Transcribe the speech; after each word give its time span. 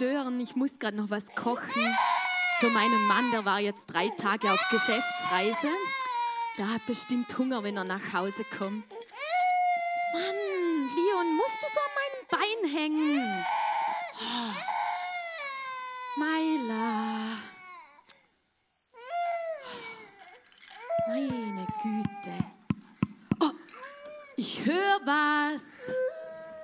Stören. 0.00 0.40
Ich 0.40 0.56
muss 0.56 0.78
gerade 0.78 0.96
noch 0.96 1.10
was 1.10 1.26
kochen. 1.34 1.96
Für 2.58 2.70
meinen 2.70 3.06
Mann, 3.06 3.30
der 3.32 3.44
war 3.44 3.60
jetzt 3.60 3.84
drei 3.86 4.08
Tage 4.08 4.50
auf 4.50 4.60
Geschäftsreise. 4.70 5.68
Der 6.56 6.72
hat 6.72 6.86
bestimmt 6.86 7.36
Hunger, 7.36 7.62
wenn 7.62 7.76
er 7.76 7.84
nach 7.84 8.14
Hause 8.14 8.42
kommt. 8.56 8.84
Mann, 10.14 10.88
Leon, 10.96 11.36
musst 11.36 11.62
du 11.62 11.66
so 11.74 11.80
an 11.80 11.92
meinem 12.00 12.24
Bein 12.30 12.70
hängen? 12.74 13.44
Oh. 14.16 14.54
Maila. 16.16 17.36
Meine 21.08 21.66
Güte. 21.82 22.44
Oh, 23.40 23.50
ich 24.36 24.64
höre 24.64 25.00
was. 25.04 25.62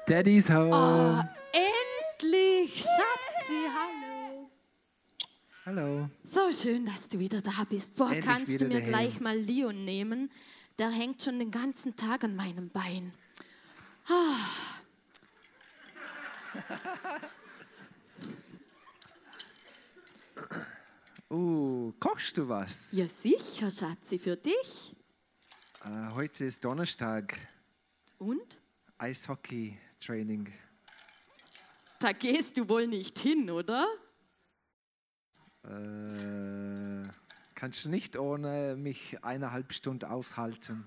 Daddy's 0.06 0.48
home. 0.48 0.70
Oh, 0.72 1.22
endlich, 1.52 2.76
Schatzi, 2.76 3.68
hallo. 3.74 4.50
Hallo. 5.64 6.10
So 6.22 6.45
schön, 6.60 6.86
dass 6.86 7.08
du 7.08 7.18
wieder 7.18 7.42
da 7.42 7.64
bist. 7.68 7.96
Boah, 7.96 8.12
Endlich 8.12 8.24
kannst 8.24 8.60
du 8.60 8.66
mir 8.66 8.80
gleich 8.80 9.20
mal 9.20 9.36
Leon 9.36 9.84
nehmen? 9.84 10.30
Der 10.78 10.90
hängt 10.90 11.22
schon 11.22 11.38
den 11.38 11.50
ganzen 11.50 11.96
Tag 11.96 12.24
an 12.24 12.36
meinem 12.36 12.70
Bein. 12.70 13.12
Uh, 21.28 21.92
kochst 21.98 22.38
du 22.38 22.48
was? 22.48 22.92
Ja, 22.92 23.08
sicher, 23.08 23.68
Schatzi, 23.68 24.16
für 24.16 24.36
dich. 24.36 24.94
Äh, 25.84 26.14
heute 26.14 26.44
ist 26.44 26.64
Donnerstag, 26.64 27.36
Und? 28.18 28.58
Eishockey-Training. 28.98 30.52
Da 31.98 32.12
gehst 32.12 32.56
du 32.56 32.68
wohl 32.68 32.86
nicht 32.86 33.18
hin, 33.18 33.50
oder? 33.50 33.88
Äh, 35.66 37.08
kannst 37.54 37.84
du 37.84 37.88
nicht 37.88 38.16
ohne 38.16 38.76
mich 38.76 39.22
eineinhalb 39.24 39.72
Stunden 39.72 40.04
aushalten? 40.04 40.86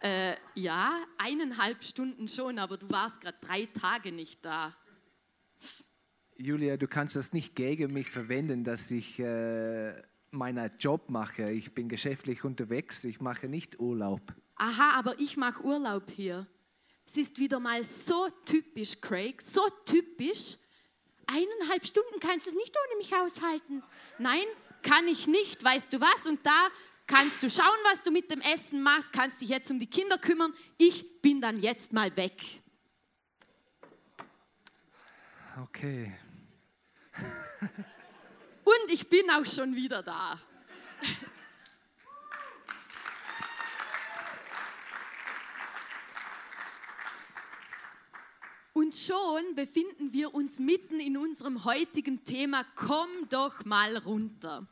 Äh, 0.00 0.34
ja, 0.54 0.92
eineinhalb 1.18 1.84
Stunden 1.84 2.28
schon, 2.28 2.58
aber 2.58 2.76
du 2.76 2.90
warst 2.90 3.20
gerade 3.20 3.38
drei 3.40 3.66
Tage 3.66 4.12
nicht 4.12 4.44
da. 4.44 4.74
Julia, 6.36 6.76
du 6.76 6.88
kannst 6.88 7.14
das 7.14 7.32
nicht 7.32 7.54
gegen 7.54 7.92
mich 7.92 8.10
verwenden, 8.10 8.64
dass 8.64 8.90
ich 8.90 9.20
äh, 9.20 9.94
meinen 10.32 10.70
Job 10.78 11.08
mache. 11.08 11.50
Ich 11.52 11.72
bin 11.72 11.88
geschäftlich 11.88 12.42
unterwegs, 12.42 13.04
ich 13.04 13.20
mache 13.20 13.48
nicht 13.48 13.78
Urlaub. 13.78 14.34
Aha, 14.56 14.98
aber 14.98 15.18
ich 15.20 15.36
mache 15.36 15.62
Urlaub 15.62 16.10
hier. 16.10 16.46
Es 17.06 17.16
ist 17.16 17.38
wieder 17.38 17.60
mal 17.60 17.84
so 17.84 18.28
typisch, 18.44 19.00
Craig, 19.00 19.40
so 19.40 19.62
typisch. 19.84 20.58
Eineinhalb 21.26 21.86
Stunden 21.86 22.20
kannst 22.20 22.46
du 22.46 22.50
es 22.50 22.56
nicht 22.56 22.76
ohne 22.76 22.98
mich 22.98 23.14
aushalten. 23.14 23.82
Nein, 24.18 24.44
kann 24.82 25.06
ich 25.08 25.26
nicht, 25.26 25.62
weißt 25.62 25.92
du 25.92 26.00
was? 26.00 26.26
Und 26.26 26.44
da 26.44 26.68
kannst 27.06 27.42
du 27.42 27.50
schauen, 27.50 27.78
was 27.90 28.02
du 28.02 28.10
mit 28.10 28.30
dem 28.30 28.40
Essen 28.40 28.82
machst, 28.82 29.12
kannst 29.12 29.40
dich 29.40 29.48
jetzt 29.48 29.70
um 29.70 29.78
die 29.78 29.86
Kinder 29.86 30.18
kümmern. 30.18 30.54
Ich 30.78 31.20
bin 31.20 31.40
dann 31.40 31.60
jetzt 31.60 31.92
mal 31.92 32.14
weg. 32.16 32.40
Okay. 35.62 36.12
Und 38.64 38.90
ich 38.90 39.08
bin 39.08 39.30
auch 39.30 39.46
schon 39.46 39.76
wieder 39.76 40.02
da. 40.02 40.40
Und 48.72 48.94
schon 48.94 49.54
befinden 49.54 50.12
wir 50.12 50.34
uns 50.34 50.58
mitten 50.58 50.98
in 50.98 51.16
unserem 51.16 51.64
heutigen 51.64 52.24
Thema, 52.24 52.64
komm 52.74 53.08
doch 53.28 53.64
mal 53.64 53.98
runter. 53.98 54.66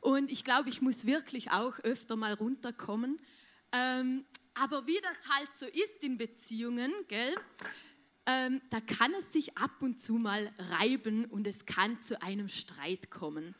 Und 0.00 0.30
ich 0.30 0.44
glaube, 0.44 0.68
ich 0.68 0.82
muss 0.82 1.06
wirklich 1.06 1.50
auch 1.50 1.78
öfter 1.80 2.16
mal 2.16 2.34
runterkommen. 2.34 3.16
Ähm, 3.72 4.24
aber 4.54 4.86
wie 4.86 4.98
das 5.00 5.34
halt 5.34 5.54
so 5.54 5.66
ist 5.66 6.04
in 6.04 6.18
Beziehungen, 6.18 6.92
gell? 7.08 7.34
ähm, 8.26 8.60
da 8.70 8.80
kann 8.80 9.12
es 9.14 9.32
sich 9.32 9.56
ab 9.56 9.70
und 9.80 10.00
zu 10.00 10.14
mal 10.14 10.52
reiben 10.58 11.24
und 11.26 11.46
es 11.46 11.64
kann 11.64 11.98
zu 11.98 12.20
einem 12.20 12.48
Streit 12.48 13.10
kommen. 13.10 13.54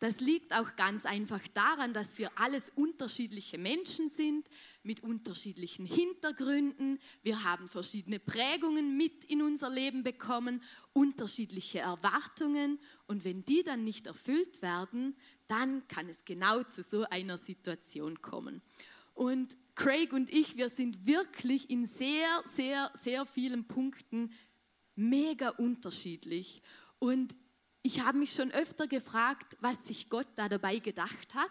Das 0.00 0.20
liegt 0.20 0.54
auch 0.54 0.76
ganz 0.76 1.04
einfach 1.04 1.46
daran, 1.52 1.92
dass 1.92 2.16
wir 2.16 2.30
alles 2.36 2.70
unterschiedliche 2.70 3.58
Menschen 3.58 4.08
sind 4.08 4.48
mit 4.82 5.02
unterschiedlichen 5.02 5.84
Hintergründen. 5.84 6.98
Wir 7.22 7.44
haben 7.44 7.68
verschiedene 7.68 8.18
Prägungen 8.18 8.96
mit 8.96 9.24
in 9.26 9.42
unser 9.42 9.68
Leben 9.68 10.02
bekommen, 10.02 10.62
unterschiedliche 10.94 11.80
Erwartungen 11.80 12.78
und 13.08 13.24
wenn 13.24 13.44
die 13.44 13.62
dann 13.62 13.84
nicht 13.84 14.06
erfüllt 14.06 14.62
werden, 14.62 15.14
dann 15.48 15.86
kann 15.86 16.08
es 16.08 16.24
genau 16.24 16.62
zu 16.62 16.82
so 16.82 17.04
einer 17.04 17.36
Situation 17.36 18.22
kommen. 18.22 18.62
Und 19.12 19.58
Craig 19.74 20.14
und 20.14 20.30
ich, 20.30 20.56
wir 20.56 20.70
sind 20.70 21.04
wirklich 21.04 21.68
in 21.68 21.84
sehr, 21.84 22.42
sehr, 22.46 22.90
sehr 22.94 23.26
vielen 23.26 23.68
Punkten 23.68 24.32
mega 24.96 25.50
unterschiedlich. 25.50 26.62
Und 26.98 27.34
ich 27.82 28.00
habe 28.00 28.18
mich 28.18 28.32
schon 28.32 28.50
öfter 28.50 28.86
gefragt, 28.86 29.56
was 29.60 29.86
sich 29.86 30.08
Gott 30.08 30.28
da 30.36 30.48
dabei 30.48 30.78
gedacht 30.78 31.34
hat, 31.34 31.50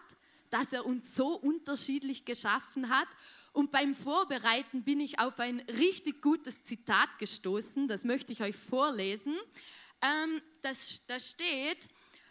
dass 0.50 0.74
er 0.74 0.86
uns 0.86 1.16
so 1.16 1.36
unterschiedlich 1.36 2.26
geschaffen 2.26 2.90
hat. 2.90 3.08
Und 3.54 3.72
beim 3.72 3.96
Vorbereiten 3.96 4.84
bin 4.84 5.00
ich 5.00 5.20
auf 5.20 5.40
ein 5.40 5.60
richtig 5.62 6.22
gutes 6.22 6.64
Zitat 6.64 7.18
gestoßen, 7.20 7.88
das 7.88 8.04
möchte 8.04 8.32
ich 8.32 8.42
euch 8.42 8.56
vorlesen. 8.56 9.36
Ähm, 10.02 10.42
das, 10.62 11.06
da 11.08 11.20
steht, 11.20 11.88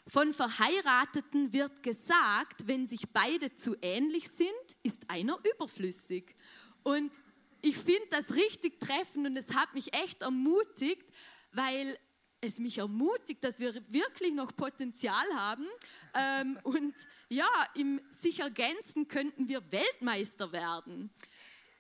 von 0.07 0.33
Verheirateten 0.33 1.53
wird 1.53 1.83
gesagt, 1.83 2.67
wenn 2.67 2.87
sich 2.87 3.11
beide 3.13 3.55
zu 3.55 3.77
ähnlich 3.83 4.31
sind, 4.31 4.49
ist 4.83 5.11
einer 5.11 5.39
überflüssig. 5.55 6.35
Und 6.83 7.13
ich 7.61 7.77
finde 7.77 8.07
das 8.11 8.35
richtig 8.35 8.81
treffend 8.81 9.27
und 9.27 9.37
es 9.37 9.55
hat 9.55 9.75
mich 9.75 9.93
echt 9.93 10.23
ermutigt, 10.23 11.05
weil 11.53 11.99
es 12.41 12.59
mich 12.59 12.79
ermutigt, 12.79 13.43
dass 13.43 13.59
wir 13.59 13.75
wirklich 13.89 14.33
noch 14.33 14.55
Potenzial 14.57 15.27
haben 15.35 15.67
ähm, 16.15 16.59
und 16.65 16.95
ja, 17.29 17.49
im 17.75 18.01
sich 18.11 18.41
ergänzen 18.41 19.09
könnten 19.09 19.49
wir 19.49 19.71
Weltmeister 19.73 20.53
werden. 20.53 21.11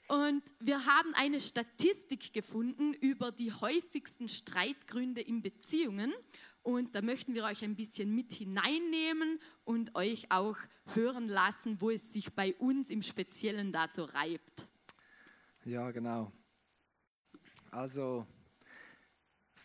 Und 0.09 0.43
wir 0.59 0.87
haben 0.87 1.15
eine 1.15 1.38
Statistik 1.38 2.32
gefunden 2.32 2.94
über 2.94 3.31
die 3.31 3.53
häufigsten 3.53 4.31
Streitgründe 4.31 5.21
in 5.21 5.43
Beziehungen. 5.43 6.15
Und 6.62 6.94
da 6.94 7.03
möchten 7.03 7.35
wir 7.35 7.44
euch 7.44 7.62
ein 7.62 7.77
bisschen 7.77 8.15
mit 8.15 8.32
hineinnehmen 8.32 9.38
und 9.65 9.94
euch 9.94 10.31
auch 10.32 10.56
hören 10.94 11.29
lassen, 11.29 11.81
wo 11.82 11.91
es 11.91 12.12
sich 12.12 12.32
bei 12.32 12.55
uns 12.55 12.88
im 12.88 13.03
Speziellen 13.03 13.71
da 13.71 13.87
so 13.87 14.05
reibt. 14.05 14.67
Ja, 15.65 15.91
genau. 15.91 16.32
Also 17.71 18.27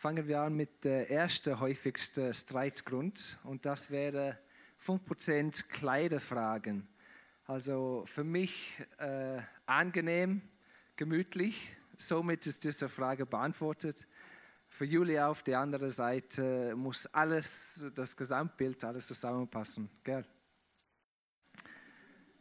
fangen 0.04 0.28
wir 0.28 0.42
an 0.42 0.54
mit 0.54 0.84
der 0.84 1.10
ersten 1.10 1.62
häufigsten 1.62 2.34
Streitgrund 2.34 3.40
und 3.46 3.66
das 3.66 3.90
wäre 3.90 4.38
5% 4.86 5.70
Kleiderfragen. 5.70 6.86
Also 7.46 8.04
für 8.06 8.26
mich 8.26 8.84
äh, 8.98 9.40
angenehm, 9.66 10.42
gemütlich, 10.98 11.78
somit 11.98 12.46
ist 12.48 12.66
diese 12.66 12.90
Frage 12.90 13.26
beantwortet. 13.26 14.06
Für 14.68 14.84
Julia 14.84 15.30
auf 15.30 15.42
der 15.42 15.60
anderen 15.60 15.92
Seite 15.92 16.76
muss 16.76 17.06
alles, 17.06 17.86
das 17.96 18.18
Gesamtbild, 18.18 18.84
alles 18.84 19.08
zusammenpassen. 19.08 19.90
Gell? 20.04 20.26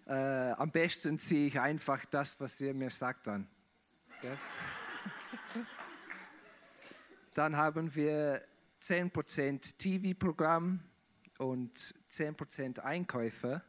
Äh, 0.06 0.50
am 0.50 0.73
besten 0.73 1.17
ziehe 1.17 1.47
ich 1.47 1.61
einfach 1.61 2.05
das, 2.06 2.41
was 2.41 2.61
ihr 2.61 2.75
mir 2.75 2.91
sagt, 2.91 3.29
an. 3.29 3.47
Okay? 4.19 4.37
Dann 7.34 7.56
haben 7.56 7.94
wir 7.94 8.43
10% 8.82 9.79
TV-Programm 9.79 10.81
und 11.38 11.79
10% 11.79 12.81
Einkäufe. 12.81 13.62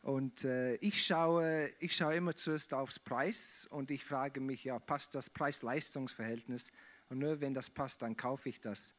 Und 0.00 0.44
äh, 0.44 0.76
ich, 0.76 1.04
schaue, 1.04 1.70
ich 1.80 1.94
schaue 1.94 2.14
immer 2.14 2.34
zuerst 2.34 2.72
aufs 2.72 2.98
Preis 2.98 3.66
und 3.70 3.90
ich 3.90 4.04
frage 4.04 4.40
mich, 4.40 4.64
ja, 4.64 4.78
passt 4.78 5.14
das 5.14 5.28
Preis-Leistungs-Verhältnis? 5.28 6.72
Und 7.10 7.18
nur 7.18 7.40
wenn 7.40 7.52
das 7.52 7.68
passt, 7.68 8.02
dann 8.02 8.16
kaufe 8.16 8.48
ich 8.48 8.60
das. 8.60 8.96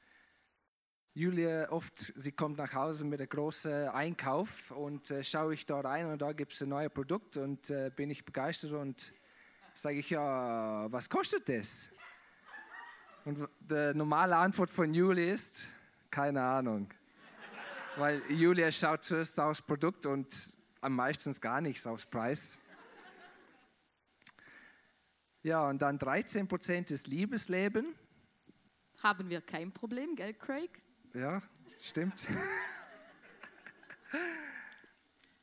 Julia, 1.15 1.71
oft, 1.71 1.97
sie 1.97 2.31
kommt 2.31 2.57
nach 2.57 2.74
Hause 2.74 3.06
mit 3.06 3.19
einem 3.19 3.30
großen 3.30 3.89
Einkauf 3.89 4.69
und 4.71 5.09
äh, 5.09 5.24
schaue 5.24 5.56
ich 5.56 5.65
dort 5.65 5.85
rein 5.85 6.06
und 6.12 6.21
da 6.21 6.31
gibt 6.33 6.53
es 6.53 6.62
ein 6.62 6.69
neues 6.69 6.92
Produkt 6.94 7.38
und 7.38 7.71
äh, 7.71 7.92
bin 7.95 8.12
ich 8.12 8.24
begeistert 8.24 8.74
und 8.74 9.12
sage 9.74 9.97
ich, 9.97 10.12
ja, 10.12 10.85
was 10.92 11.09
kostet 11.09 11.50
das? 11.50 11.89
Und 13.30 13.48
die 13.60 13.92
normale 13.94 14.36
Antwort 14.36 14.72
von 14.72 14.92
Julia 14.92 15.31
ist, 15.31 15.68
keine 16.10 16.42
Ahnung. 16.42 16.92
Weil 17.96 18.24
Julia 18.31 18.72
schaut 18.72 19.04
zuerst 19.04 19.40
aufs 19.40 19.62
Produkt 19.62 20.08
und 20.08 20.56
am 20.81 20.96
meisten 20.96 21.31
gar 21.40 21.62
nichts 21.62 21.86
aufs 21.86 22.08
Preis. 22.08 22.58
Ja, 25.44 25.70
und 25.70 25.80
dann 25.80 26.00
13 26.00 26.48
Prozent 26.48 26.90
ist 26.90 27.06
Liebesleben. 27.06 27.94
Haben 29.04 29.30
wir 29.30 29.42
kein 29.42 29.72
Problem, 29.72 30.16
gell, 30.16 30.34
Craig? 30.34 30.81
Ja, 31.14 31.44
stimmt. 31.80 32.28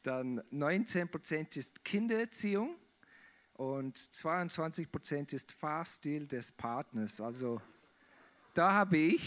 dann 0.02 0.42
19 0.50 1.08
Prozent 1.08 1.56
ist 1.56 1.84
Kindererziehung 1.84 2.74
und 3.52 3.96
22 3.96 4.90
Prozent 4.90 5.32
ist 5.32 5.52
Fahrstil 5.52 6.26
des 6.26 6.50
Partners. 6.50 7.20
Also 7.20 7.62
da 8.56 8.72
habe 8.72 8.96
ich 8.96 9.22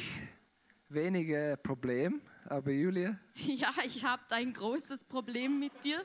wenige 0.90 1.58
Probleme, 1.62 2.20
aber 2.46 2.72
Julia? 2.72 3.18
Ja, 3.36 3.72
ich 3.86 4.04
habe 4.04 4.24
ein 4.30 4.52
großes 4.54 5.04
Problem 5.04 5.60
mit 5.60 5.84
dir. 5.84 6.04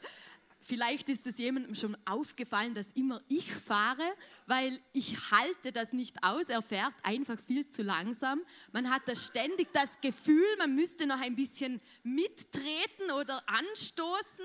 Vielleicht 0.61 1.09
ist 1.09 1.27
es 1.27 1.39
jemandem 1.39 1.75
schon 1.75 1.97
aufgefallen, 2.07 2.75
dass 2.75 2.93
immer 2.93 3.23
ich 3.29 3.53
fahre, 3.53 4.03
weil 4.47 4.79
ich 4.93 5.31
halte 5.31 5.73
das 5.73 5.93
nicht 5.93 6.23
aus. 6.23 6.49
Er 6.49 6.63
fährt 6.63 6.95
einfach 7.03 7.39
viel 7.39 7.69
zu 7.69 7.83
langsam. 7.83 8.43
Man 8.73 8.91
hat 8.91 9.03
da 9.07 9.17
ständig 9.17 9.69
das 9.73 9.89
Gefühl, 10.01 10.47
man 10.59 10.75
müsste 10.75 11.07
noch 11.07 11.21
ein 11.21 11.35
bisschen 11.35 11.81
mittreten 12.03 13.11
oder 13.19 13.43
anstoßen. 13.47 14.45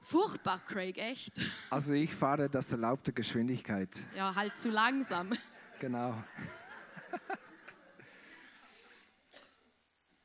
Furchtbar, 0.00 0.60
Craig, 0.60 0.98
echt. 0.98 1.32
Also 1.70 1.94
ich 1.94 2.14
fahre 2.14 2.48
das 2.48 2.72
erlaubte 2.72 3.12
Geschwindigkeit. 3.12 4.04
Ja, 4.14 4.34
halt 4.34 4.56
zu 4.58 4.70
langsam. 4.70 5.32
Genau. 5.80 6.14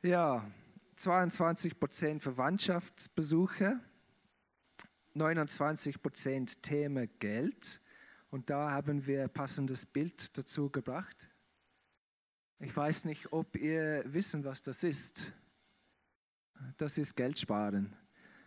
Ja, 0.03 0.43
22 0.95 1.79
Prozent 1.79 2.23
Verwandtschaftsbesuche, 2.23 3.79
29 5.13 6.01
Prozent 6.01 6.63
Thema 6.63 7.05
Geld. 7.07 7.81
Und 8.29 8.49
da 8.49 8.71
haben 8.71 9.05
wir 9.05 9.23
ein 9.23 9.29
passendes 9.29 9.85
Bild 9.85 10.37
dazu 10.37 10.69
gebracht. 10.69 11.29
Ich 12.59 12.75
weiß 12.75 13.05
nicht, 13.05 13.31
ob 13.33 13.55
ihr 13.55 14.03
wissen, 14.05 14.43
was 14.43 14.61
das 14.61 14.83
ist. 14.83 15.33
Das 16.77 16.97
ist 16.97 17.15
Geld 17.15 17.39
sparen. 17.39 17.93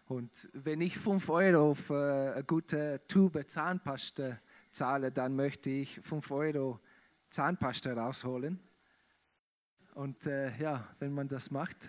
Und 0.06 0.49
wenn 0.53 0.81
ich 0.81 0.99
5 0.99 1.29
Euro 1.29 1.75
für 1.75 2.33
eine 2.35 2.45
gute 2.45 3.01
Tube 3.09 3.47
Zahnpasta 3.47 4.39
zahle, 4.71 5.12
dann 5.12 5.35
möchte 5.37 5.71
ich 5.71 6.01
5 6.01 6.31
Euro 6.31 6.81
Zahnpasta 7.31 7.93
rausholen. 7.93 8.61
Und 9.94 10.26
äh, 10.26 10.56
ja, 10.58 10.87
wenn 10.99 11.14
man 11.14 11.29
das 11.29 11.50
macht, 11.50 11.88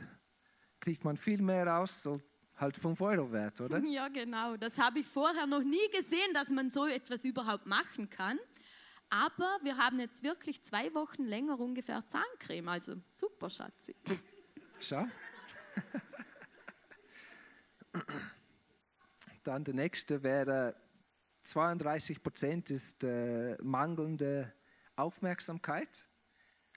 kriegt 0.79 1.03
man 1.03 1.17
viel 1.17 1.41
mehr 1.41 1.65
raus, 1.67 2.03
so 2.03 2.21
halt 2.55 2.77
5 2.77 3.01
Euro 3.01 3.31
wert, 3.31 3.59
oder? 3.61 3.79
Ja, 3.83 4.07
genau. 4.07 4.55
Das 4.57 4.77
habe 4.77 4.99
ich 4.99 5.07
vorher 5.07 5.47
noch 5.47 5.63
nie 5.63 5.89
gesehen, 5.91 6.33
dass 6.33 6.49
man 6.49 6.69
so 6.69 6.85
etwas 6.85 7.25
überhaupt 7.25 7.65
machen 7.65 8.09
kann. 8.09 8.39
Aber 9.09 9.59
wir 9.63 9.77
haben 9.77 9.99
jetzt 9.99 10.23
wirklich 10.23 10.63
zwei 10.63 10.93
Wochen 10.93 11.23
länger 11.23 11.59
ungefähr 11.59 12.05
Zahncreme, 12.05 12.69
also 12.69 12.95
super, 13.09 13.49
Schatzi. 13.49 13.95
Schau. 14.79 15.05
Dann 19.43 19.63
der 19.63 19.73
nächste 19.73 20.23
wäre 20.23 20.75
32 21.43 22.23
Prozent 22.23 22.71
ist 22.71 23.03
äh, 23.03 23.55
mangelnde 23.61 24.51
Aufmerksamkeit. 24.95 26.07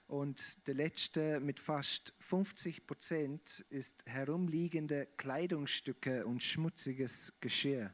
Und 0.09 0.67
der 0.67 0.73
letzte 0.73 1.39
mit 1.39 1.59
fast 1.59 2.15
50 2.17 2.87
Prozent 2.87 3.59
ist 3.69 4.03
herumliegende 4.07 5.05
Kleidungsstücke 5.17 6.25
und 6.25 6.41
schmutziges 6.41 7.31
Geschirr. 7.41 7.93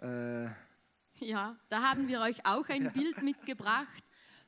Äh, 0.00 0.46
ja, 1.18 1.54
da 1.68 1.82
haben 1.82 2.08
wir 2.08 2.22
euch 2.22 2.46
auch 2.46 2.66
ein 2.70 2.84
ja. 2.84 2.88
Bild 2.88 3.22
mitgebracht 3.22 4.02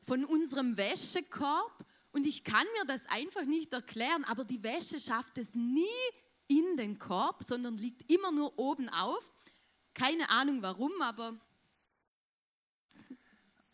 von 0.05 0.25
unserem 0.25 0.79
Wäschekorb. 0.79 1.85
Und 2.12 2.27
ich 2.27 2.45
kann 2.45 2.65
mir 2.79 2.87
das 2.87 3.05
einfach 3.11 3.44
nicht 3.44 3.75
erklären, 3.75 4.25
aber 4.25 4.47
die 4.47 4.62
Wäsche 4.62 4.99
schafft 5.01 5.37
es 5.37 5.55
nie 5.55 5.85
in 6.47 6.79
den 6.79 6.99
Korb, 6.99 7.43
sondern 7.43 7.77
liegt 7.77 8.11
immer 8.11 8.33
nur 8.33 8.59
oben 8.59 8.89
auf. 8.89 9.35
Keine 9.93 10.31
Ahnung 10.31 10.62
warum, 10.62 10.93
aber. 11.03 11.39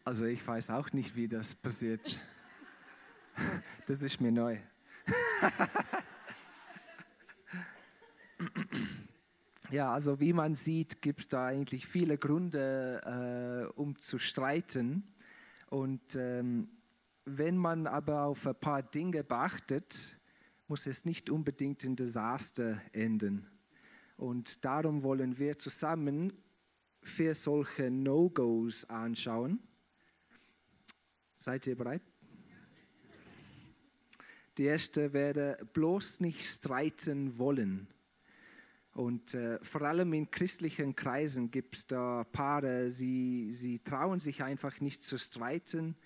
Also 0.03 0.25
ich 0.25 0.44
weiß 0.44 0.70
auch 0.70 0.93
nicht, 0.93 1.15
wie 1.15 1.29
das 1.29 1.55
passiert. 1.55 2.19
Das 3.86 4.02
ist 4.02 4.20
mir 4.20 4.32
neu. 4.32 4.58
Ja, 9.70 9.92
also 9.92 10.20
wie 10.20 10.32
man 10.32 10.54
sieht, 10.54 11.02
gibt 11.02 11.20
es 11.20 11.28
da 11.28 11.46
eigentlich 11.46 11.86
viele 11.86 12.16
Gründe, 12.16 13.72
äh, 13.75 13.81
um 13.81 13.98
zu 13.98 14.20
streiten. 14.20 15.02
Und 15.69 16.14
ähm, 16.14 16.69
wenn 17.25 17.56
man 17.56 17.88
aber 17.88 18.22
auf 18.22 18.46
ein 18.46 18.54
paar 18.54 18.84
Dinge 18.84 19.25
beachtet, 19.25 20.16
muss 20.69 20.86
es 20.86 21.04
nicht 21.04 21.28
unbedingt 21.28 21.82
in 21.82 21.96
Desaster 21.96 22.81
enden. 22.92 23.48
Und 24.17 24.64
darum 24.64 25.03
wollen 25.03 25.38
wir 25.38 25.58
zusammen 25.58 26.32
vier 27.03 27.34
solche 27.34 27.91
No-Gos 27.91 28.84
anschauen. 28.84 29.58
Seid 31.36 31.67
ihr 31.67 31.76
bereit? 31.76 32.14
Die 34.56 34.65
erste 34.65 35.13
wäre 35.13 35.58
bloß 35.73 36.20
nicht 36.20 36.46
streiten 36.46 37.39
wollen. 37.39 37.89
Und 38.93 39.34
äh, 39.34 39.58
vor 39.63 39.82
allem 39.82 40.13
in 40.13 40.31
christlichen 40.31 40.94
Kreisen 40.94 41.51
gibt 41.51 41.75
es 41.75 41.87
da 41.89 42.23
Paare, 42.23 42.91
sie, 42.91 43.53
sie 43.53 43.81
trauen 43.81 44.20
sich 44.20 44.44
einfach 44.44 44.81
nicht 44.81 45.03
zu 45.03 45.19
streiten. 45.19 45.96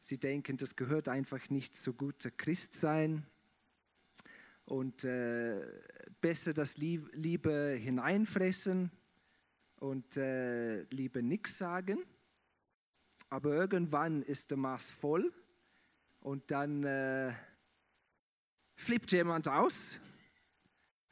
Sie 0.00 0.18
denken, 0.18 0.58
das 0.58 0.76
gehört 0.76 1.08
einfach 1.08 1.48
nicht 1.48 1.74
zu 1.74 1.94
guter 1.94 2.30
Christsein. 2.30 3.26
Und 4.66 5.04
äh, 5.04 5.60
besser 6.20 6.52
das 6.52 6.76
Liebe 6.76 7.78
hineinfressen 7.80 8.90
und 9.80 10.16
äh, 10.18 10.82
lieber 10.84 11.22
nichts 11.22 11.56
sagen. 11.56 12.04
Aber 13.30 13.54
irgendwann 13.54 14.22
ist 14.22 14.50
der 14.50 14.58
Maß 14.58 14.90
voll 14.90 15.32
und 16.20 16.50
dann 16.50 16.84
äh, 16.84 17.32
flippt 18.74 19.12
jemand 19.12 19.48
aus, 19.48 20.00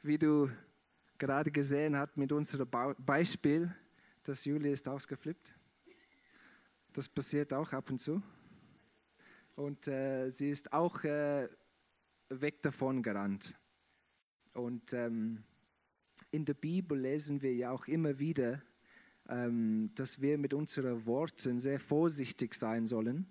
wie 0.01 0.17
du 0.17 0.49
gerade 1.17 1.51
gesehen 1.51 1.95
hast 1.95 2.17
mit 2.17 2.31
unserem 2.31 2.67
Beispiel, 2.97 3.73
dass 4.23 4.45
Julie 4.45 4.71
ist 4.71 4.87
ausgeflippt. 4.87 5.53
Das 6.93 7.07
passiert 7.07 7.53
auch 7.53 7.71
ab 7.73 7.89
und 7.89 7.99
zu. 7.99 8.21
Und 9.55 9.87
äh, 9.87 10.29
sie 10.29 10.49
ist 10.49 10.73
auch 10.73 11.03
äh, 11.03 11.47
weg 12.29 12.61
davon 12.61 13.03
gerannt. 13.03 13.57
Und 14.53 14.93
ähm, 14.93 15.43
in 16.31 16.45
der 16.45 16.53
Bibel 16.53 16.99
lesen 16.99 17.41
wir 17.41 17.53
ja 17.53 17.71
auch 17.71 17.87
immer 17.87 18.19
wieder, 18.19 18.61
ähm, 19.29 19.91
dass 19.95 20.21
wir 20.21 20.37
mit 20.37 20.53
unseren 20.53 21.05
Worten 21.05 21.59
sehr 21.59 21.79
vorsichtig 21.79 22.53
sein 22.55 22.87
sollen. 22.87 23.27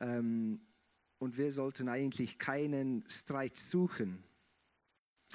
Ähm, 0.00 0.60
und 1.24 1.38
wir 1.38 1.50
sollten 1.50 1.88
eigentlich 1.88 2.38
keinen 2.38 3.02
Streit 3.08 3.56
suchen. 3.56 4.22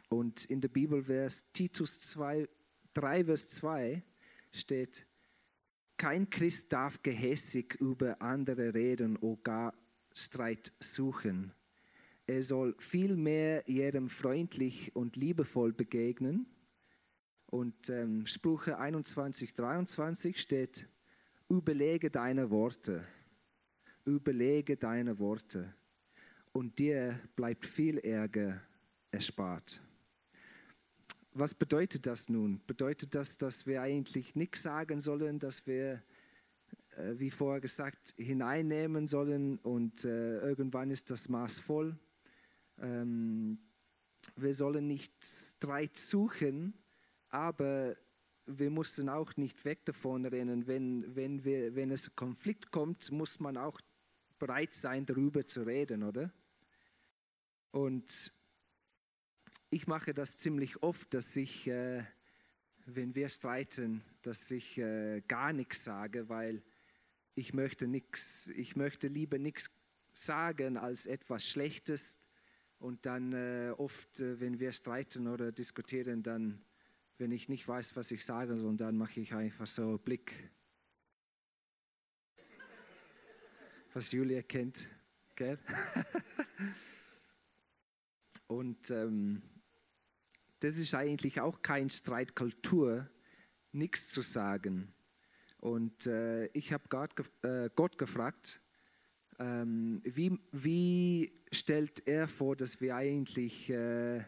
Und 0.08 0.46
in 0.46 0.62
der 0.62 0.68
Bibel, 0.68 1.04
Vers 1.04 1.52
Titus 1.52 2.00
2, 2.00 2.48
3, 2.94 3.26
Vers 3.26 3.50
2 3.50 4.04
steht, 4.52 5.08
kein 5.98 6.30
Christ 6.30 6.72
darf 6.72 7.02
gehässig 7.02 7.74
über 7.82 8.22
andere 8.22 8.76
reden 8.76 9.18
oder 9.18 9.42
gar 9.42 9.74
Streit 10.14 10.72
suchen. 10.80 11.54
Er 12.28 12.44
soll 12.44 12.76
vielmehr 12.78 13.64
jedem 13.66 14.10
freundlich 14.10 14.96
und 14.96 15.16
liebevoll 15.16 15.74
begegnen 15.74 16.46
Und 17.48 17.90
ähm, 17.90 18.28
Sprüche 18.28 18.78
21, 18.78 19.56
23 19.56 20.40
steht, 20.40 20.88
überlege 21.50 22.12
deine 22.12 22.52
Worte, 22.52 23.04
überlege 24.06 24.78
deine 24.78 25.18
Worte 25.18 25.74
und 26.60 26.78
dir 26.78 27.18
bleibt 27.38 27.66
viel 27.66 28.00
Ärger 28.00 28.62
erspart. 29.12 29.82
Was 31.32 31.56
bedeutet 31.56 32.06
das 32.06 32.28
nun? 32.28 32.60
Bedeutet 32.68 33.16
das, 33.16 33.38
dass 33.38 33.66
wir 33.66 33.82
eigentlich 33.82 34.36
nichts 34.36 34.64
sagen 34.64 35.00
sollen, 35.00 35.40
dass 35.40 35.68
wir, 35.68 36.04
äh, 36.98 37.14
wie 37.14 37.32
vorher 37.32 37.62
gesagt, 37.62 38.14
hineinnehmen 38.18 39.08
sollen 39.08 39.58
und 39.60 40.04
äh, 40.04 40.42
irgendwann 40.42 40.92
ist 40.92 41.10
das 41.12 41.30
Maß 41.30 41.62
voll? 41.62 41.98
Ähm, 42.78 43.60
wir 44.36 44.54
sollen 44.54 44.86
nicht 44.86 45.14
Streit 45.24 45.96
suchen, 45.96 46.74
aber 47.30 47.96
wir 48.48 48.70
mussten 48.70 49.08
auch 49.08 49.38
nicht 49.38 49.64
weg 49.64 49.86
davon 49.86 50.26
rennen. 50.26 50.68
Wenn, 50.68 51.16
wenn, 51.16 51.46
wir, 51.46 51.74
wenn 51.76 51.92
es 51.92 52.18
Konflikt 52.18 52.70
kommt, 52.70 53.14
muss 53.14 53.40
man 53.40 53.56
auch 53.56 53.80
bereit 54.40 54.74
sein, 54.74 55.06
darüber 55.06 55.48
zu 55.48 55.64
reden, 55.64 56.04
oder? 56.04 56.34
Und 57.72 58.32
ich 59.70 59.88
mache 59.88 60.14
das 60.14 60.38
ziemlich 60.38 60.82
oft, 60.82 61.14
dass 61.14 61.36
ich, 61.36 61.68
äh, 61.68 62.04
wenn 62.86 63.16
wir 63.16 63.30
streiten, 63.30 64.04
dass 64.22 64.50
ich 64.52 64.78
äh, 64.78 65.22
gar 65.28 65.54
nichts 65.54 65.84
sage, 65.84 66.30
weil 66.30 66.64
ich 67.36 67.54
möchte 67.54 67.88
nichts, 67.88 68.48
ich 68.56 68.76
möchte 68.76 69.08
lieber 69.08 69.38
nichts 69.38 69.70
sagen 70.12 70.78
als 70.78 71.06
etwas 71.06 71.48
Schlechtes. 71.48 72.20
Und 72.80 73.06
dann 73.06 73.34
äh, 73.34 73.74
oft, 73.78 74.20
äh, 74.20 74.40
wenn 74.40 74.60
wir 74.60 74.72
streiten 74.72 75.28
oder 75.28 75.52
diskutieren, 75.52 76.24
dann 76.24 76.62
wenn 77.20 77.34
ich 77.34 77.50
nicht 77.50 77.68
weiß, 77.68 77.98
was 77.98 78.12
ich 78.12 78.24
sagen 78.24 78.58
soll, 78.60 78.78
dann 78.78 78.98
mache 78.98 79.20
ich 79.20 79.34
einfach 79.34 79.68
so 79.68 79.98
Blick. 79.98 80.50
Was 83.94 84.14
Julia 84.14 84.42
kennt, 84.42 84.88
gell? 85.36 85.60
Und 88.50 88.90
ähm, 88.90 89.44
das 90.60 90.80
ist 90.80 90.96
eigentlich 90.96 91.40
auch 91.40 91.62
kein 91.62 91.92
Streitkultur, 91.92 93.08
nichts 93.72 94.10
zu 94.10 94.22
sagen. 94.22 94.92
Und 95.60 96.08
äh, 96.08 96.48
ich 96.48 96.74
habe 96.74 96.84
Gott, 96.90 97.12
äh, 97.44 97.70
Gott 97.76 98.00
gefragt, 98.00 98.60
ähm, 99.38 100.02
wie, 100.04 100.40
wie 100.52 101.32
stellt 101.52 102.08
er 102.08 102.28
vor, 102.28 102.56
dass 102.56 102.82
wir 102.82 102.96
eigentlich 102.96 103.70
äh, 103.70 104.24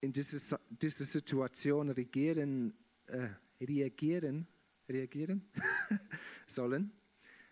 in 0.00 0.12
diese, 0.12 0.58
diese 0.70 1.04
Situation 1.04 1.90
regieren, 1.90 2.72
äh, 3.08 3.28
reagieren, 3.60 4.46
reagieren 4.88 5.50
sollen. 6.46 6.97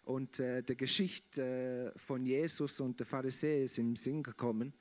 Und 0.06 0.38
äh, 0.38 0.62
der 0.62 0.76
Geschichte 0.76 1.92
äh, 1.92 1.98
von 1.98 2.24
Jesus 2.24 2.78
und 2.78 3.00
der 3.00 3.06
Pharisäer 3.06 3.64
ist 3.64 3.76
im 3.78 3.96
Sinn 3.96 4.22
gekommen, 4.22 4.72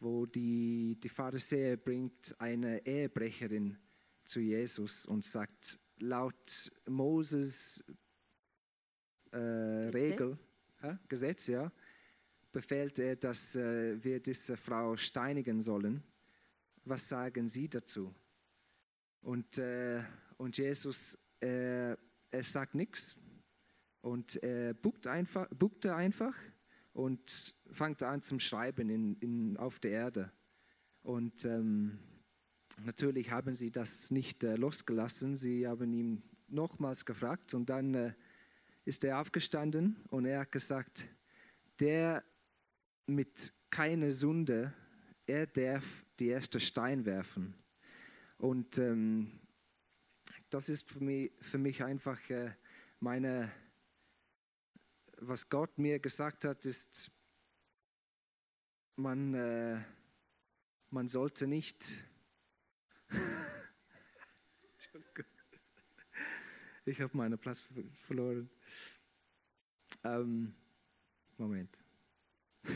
wo 0.00 0.26
die, 0.26 0.98
die 1.00 1.08
Pharisäer 1.08 1.76
bringt 1.76 2.34
eine 2.40 2.84
Ehebrecherin 2.84 3.78
zu 4.24 4.40
Jesus 4.40 5.06
und 5.06 5.24
sagt, 5.24 5.78
laut 6.00 6.72
Moses 6.88 7.84
äh, 9.30 9.36
Regel, 9.36 10.36
äh, 10.82 10.94
Gesetz, 11.06 11.46
ja, 11.46 11.70
befehlt 12.50 12.98
er, 12.98 13.14
dass 13.14 13.54
äh, 13.54 14.02
wir 14.02 14.18
diese 14.18 14.56
Frau 14.56 14.96
steinigen 14.96 15.60
sollen. 15.60 16.02
Was 16.84 17.08
sagen 17.08 17.46
Sie 17.46 17.68
dazu? 17.68 18.12
Und, 19.20 19.58
äh, 19.58 20.02
und 20.38 20.58
Jesus, 20.58 21.16
äh, 21.40 21.92
er 21.92 22.42
sagt 22.42 22.74
nichts 22.74 23.16
und 24.02 24.42
er 24.42 24.74
buckt 24.74 25.06
einfach, 25.06 25.48
buckte 25.48 25.94
einfach 25.94 26.36
und 26.92 27.56
fängt 27.70 28.02
an 28.02 28.22
zum 28.22 28.38
Schreiben 28.38 28.90
in, 28.90 29.16
in, 29.16 29.56
auf 29.56 29.80
der 29.80 29.92
Erde. 29.92 30.32
Und 31.02 31.44
ähm, 31.44 31.98
natürlich 32.84 33.30
haben 33.30 33.54
sie 33.54 33.70
das 33.70 34.10
nicht 34.10 34.44
äh, 34.44 34.56
losgelassen. 34.56 35.36
Sie 35.36 35.66
haben 35.66 35.92
ihn 35.92 36.22
nochmals 36.48 37.06
gefragt 37.06 37.54
und 37.54 37.70
dann 37.70 37.94
äh, 37.94 38.12
ist 38.84 39.04
er 39.04 39.20
aufgestanden 39.20 39.96
und 40.10 40.26
er 40.26 40.40
hat 40.40 40.52
gesagt, 40.52 41.08
der 41.80 42.22
mit 43.06 43.52
keiner 43.70 44.12
Sünde 44.12 44.74
er 45.26 45.46
darf 45.46 46.04
die 46.18 46.28
erste 46.28 46.60
Stein 46.60 47.04
werfen. 47.04 47.54
Und 48.38 48.78
ähm, 48.78 49.40
das 50.50 50.68
ist 50.68 50.88
für 50.88 51.02
mich, 51.02 51.32
für 51.40 51.58
mich 51.58 51.82
einfach 51.82 52.18
äh, 52.28 52.50
meine, 53.00 53.50
was 55.26 55.48
Gott 55.48 55.78
mir 55.78 55.98
gesagt 55.98 56.44
hat, 56.44 56.66
ist, 56.66 57.10
man, 58.96 59.34
äh, 59.34 59.82
man 60.90 61.08
sollte 61.08 61.46
nicht, 61.46 61.88
ich 66.84 67.00
habe 67.00 67.16
meinen 67.16 67.38
Platz 67.38 67.64
verloren. 68.06 68.50
Ähm, 70.04 70.54
Moment. 71.36 71.82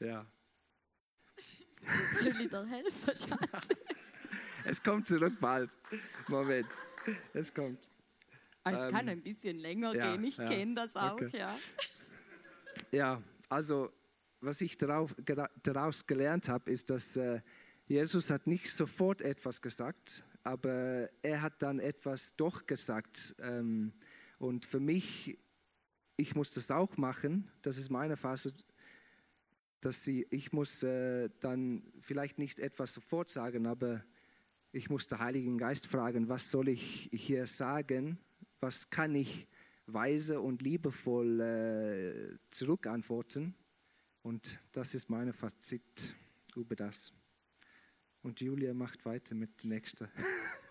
Ja. 0.00 0.26
Soll 2.18 2.40
ich 2.40 2.50
dir 2.50 2.66
helfen, 2.66 3.16
Schatz? 3.16 3.68
es 4.64 4.82
kommt 4.82 5.08
zurück 5.08 5.40
bald. 5.40 5.78
Moment. 6.28 6.68
Es 7.32 7.54
kommt. 7.54 7.93
Es 8.64 8.84
ähm, 8.84 8.90
kann 8.90 9.08
ein 9.08 9.22
bisschen 9.22 9.58
länger 9.58 9.94
ja, 9.94 10.12
gehen, 10.12 10.24
ich 10.24 10.36
ja, 10.36 10.46
kenne 10.46 10.74
das 10.74 10.96
auch, 10.96 11.12
okay. 11.12 11.38
ja. 11.38 11.56
Ja, 12.90 13.22
also 13.48 13.92
was 14.40 14.60
ich 14.60 14.76
darauf, 14.76 15.14
daraus 15.62 16.06
gelernt 16.06 16.48
habe, 16.48 16.70
ist, 16.70 16.90
dass 16.90 17.16
äh, 17.16 17.40
Jesus 17.86 18.30
hat 18.30 18.46
nicht 18.46 18.70
sofort 18.70 19.22
etwas 19.22 19.62
gesagt, 19.62 20.24
aber 20.42 21.08
er 21.22 21.42
hat 21.42 21.62
dann 21.62 21.78
etwas 21.78 22.36
doch 22.36 22.66
gesagt. 22.66 23.34
Ähm, 23.40 23.92
und 24.38 24.64
für 24.64 24.80
mich, 24.80 25.38
ich 26.16 26.34
muss 26.34 26.52
das 26.52 26.70
auch 26.70 26.96
machen, 26.96 27.50
das 27.62 27.78
ist 27.78 27.90
meine 27.90 28.16
Phase, 28.16 28.52
dass 29.80 30.04
sie, 30.04 30.26
ich 30.30 30.52
muss 30.52 30.82
äh, 30.82 31.30
dann 31.40 31.82
vielleicht 32.00 32.38
nicht 32.38 32.58
etwas 32.58 32.94
sofort 32.94 33.28
sagen, 33.28 33.66
aber 33.66 34.04
ich 34.72 34.90
muss 34.90 35.06
den 35.06 35.18
Heiligen 35.18 35.58
Geist 35.58 35.86
fragen, 35.86 36.28
was 36.28 36.50
soll 36.50 36.68
ich 36.68 37.10
hier 37.12 37.46
sagen, 37.46 38.18
was 38.60 38.90
kann 38.90 39.14
ich 39.14 39.46
weise 39.86 40.40
und 40.40 40.62
liebevoll 40.62 41.40
äh, 41.40 42.38
zurückantworten. 42.50 43.54
Und 44.22 44.58
das 44.72 44.94
ist 44.94 45.10
mein 45.10 45.32
Fazit 45.32 46.14
über 46.56 46.74
das. 46.74 47.12
Und 48.22 48.40
Julia 48.40 48.72
macht 48.72 49.04
weiter 49.04 49.34
mit 49.34 49.62
der 49.62 49.70
nächsten. 49.70 50.08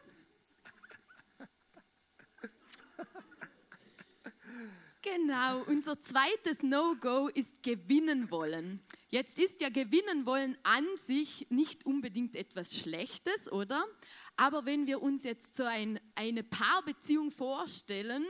Genau, 5.16 5.62
unser 5.68 6.02
zweites 6.02 6.64
No-Go 6.64 7.28
ist 7.28 7.62
gewinnen 7.62 8.32
wollen. 8.32 8.82
Jetzt 9.10 9.38
ist 9.38 9.62
ja 9.62 9.70
gewinnen 9.70 10.26
wollen 10.26 10.58
an 10.64 10.88
sich 10.98 11.46
nicht 11.52 11.86
unbedingt 11.86 12.36
etwas 12.36 12.76
Schlechtes, 12.76 13.52
oder? 13.52 13.86
Aber 14.38 14.66
wenn 14.66 14.88
wir 14.88 15.04
uns 15.04 15.24
jetzt 15.24 15.56
so 15.56 15.66
ein, 15.66 16.00
eine 16.16 16.42
Paarbeziehung 16.42 17.30
vorstellen 17.30 18.26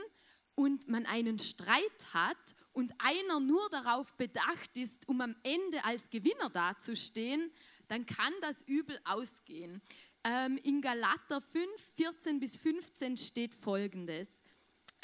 und 0.56 0.86
man 0.86 1.06
einen 1.06 1.38
Streit 1.38 2.12
hat 2.12 2.36
und 2.72 2.92
einer 2.98 3.40
nur 3.40 3.66
darauf 3.70 4.14
bedacht 4.16 4.76
ist, 4.76 5.08
um 5.08 5.22
am 5.22 5.36
Ende 5.42 5.82
als 5.84 6.10
Gewinner 6.10 6.50
dazustehen, 6.50 7.50
dann 7.88 8.04
kann 8.04 8.34
das 8.42 8.60
übel 8.66 9.00
ausgehen. 9.04 9.80
Ähm, 10.22 10.58
in 10.62 10.82
Galater 10.82 11.40
5, 11.40 11.66
14 11.96 12.40
bis 12.40 12.58
15 12.58 13.16
steht 13.16 13.54
folgendes. 13.54 14.42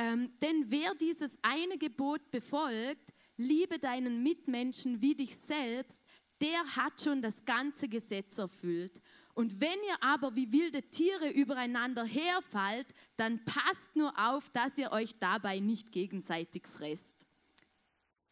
Ähm, 0.00 0.32
denn 0.40 0.64
wer 0.70 0.94
dieses 0.94 1.38
eine 1.42 1.76
Gebot 1.76 2.30
befolgt, 2.30 3.12
liebe 3.36 3.78
deinen 3.78 4.22
Mitmenschen 4.22 5.02
wie 5.02 5.14
dich 5.14 5.36
selbst, 5.36 6.02
der 6.40 6.64
hat 6.74 7.02
schon 7.02 7.20
das 7.20 7.44
ganze 7.44 7.86
Gesetz 7.86 8.38
erfüllt. 8.38 8.98
Und 9.34 9.60
wenn 9.60 9.78
ihr 9.86 10.02
aber 10.02 10.34
wie 10.34 10.50
wilde 10.52 10.82
Tiere 10.84 11.28
übereinander 11.28 12.06
herfallt, 12.06 12.86
dann 13.18 13.44
passt 13.44 13.94
nur 13.94 14.18
auf, 14.18 14.48
dass 14.48 14.78
ihr 14.78 14.90
euch 14.90 15.18
dabei 15.18 15.60
nicht 15.60 15.92
gegenseitig 15.92 16.66
fresst. 16.66 17.26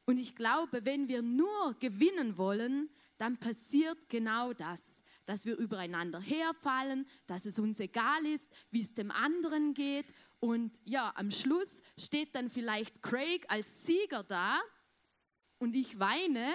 Und 0.07 0.17
ich 0.17 0.35
glaube, 0.35 0.87
wenn 0.87 1.07
wir 1.07 1.21
nur 1.21 1.77
gewinnen 1.81 2.39
wollen, 2.39 2.89
dann 3.19 3.37
passiert 3.37 4.09
genau 4.09 4.55
das, 4.55 5.03
dass 5.27 5.45
wir 5.45 5.59
übereinander 5.59 6.21
herfallen, 6.21 7.07
dass 7.27 7.45
es 7.45 7.59
uns 7.59 7.79
egal 7.79 8.25
ist, 8.25 8.51
wie 8.71 8.81
es 8.81 8.95
dem 8.95 9.11
anderen 9.11 9.75
geht 9.75 10.07
und 10.41 10.81
ja, 10.85 11.13
am 11.17 11.31
Schluss 11.31 11.83
steht 11.99 12.35
dann 12.35 12.51
vielleicht 12.51 13.03
Craig 13.03 13.45
als 13.49 13.87
Sieger 13.87 14.23
da 14.23 14.61
und 15.59 15.75
ich 15.75 15.99
weine 15.99 16.55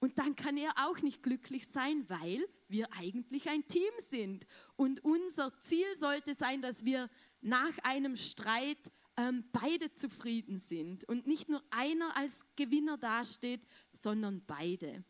Und 0.00 0.18
dann 0.18 0.36
kann 0.36 0.56
er 0.56 0.72
auch 0.76 0.98
nicht 1.00 1.22
glücklich 1.22 1.66
sein, 1.66 2.08
weil 2.08 2.46
wir 2.68 2.92
eigentlich 2.92 3.48
ein 3.48 3.66
Team 3.66 3.90
sind. 3.98 4.46
Und 4.76 5.02
unser 5.04 5.58
Ziel 5.60 5.86
sollte 5.96 6.34
sein, 6.34 6.62
dass 6.62 6.84
wir 6.84 7.10
nach 7.40 7.76
einem 7.82 8.16
Streit 8.16 8.78
ähm, 9.16 9.44
beide 9.52 9.92
zufrieden 9.92 10.58
sind 10.58 11.04
und 11.08 11.26
nicht 11.26 11.48
nur 11.48 11.62
einer 11.70 12.16
als 12.16 12.44
Gewinner 12.54 12.96
dasteht, 12.96 13.66
sondern 13.92 14.44
beide. 14.46 15.04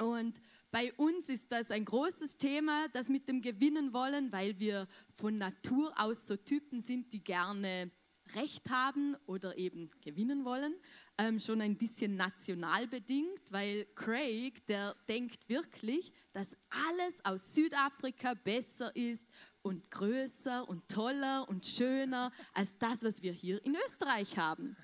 Und 0.00 0.40
bei 0.70 0.92
uns 0.94 1.28
ist 1.28 1.50
das 1.50 1.70
ein 1.70 1.84
großes 1.84 2.36
Thema, 2.36 2.88
das 2.92 3.08
mit 3.08 3.28
dem 3.28 3.40
Gewinnen 3.40 3.92
wollen, 3.92 4.32
weil 4.32 4.58
wir 4.58 4.86
von 5.14 5.38
Natur 5.38 5.92
aus 5.96 6.26
so 6.26 6.36
Typen 6.36 6.80
sind, 6.80 7.12
die 7.12 7.22
gerne 7.22 7.90
Recht 8.34 8.68
haben 8.68 9.16
oder 9.26 9.56
eben 9.56 9.90
gewinnen 10.02 10.44
wollen. 10.44 10.74
Ähm, 11.16 11.40
schon 11.40 11.60
ein 11.60 11.76
bisschen 11.76 12.16
national 12.16 12.86
bedingt, 12.86 13.50
weil 13.50 13.86
Craig, 13.94 14.66
der 14.66 14.94
denkt 15.08 15.48
wirklich, 15.48 16.12
dass 16.32 16.56
alles 16.68 17.24
aus 17.24 17.54
Südafrika 17.54 18.34
besser 18.34 18.94
ist 18.94 19.26
und 19.62 19.90
größer 19.90 20.68
und 20.68 20.88
toller 20.88 21.48
und 21.48 21.66
schöner 21.66 22.30
als 22.52 22.76
das, 22.78 23.02
was 23.02 23.22
wir 23.22 23.32
hier 23.32 23.64
in 23.64 23.76
Österreich 23.86 24.36
haben. 24.36 24.76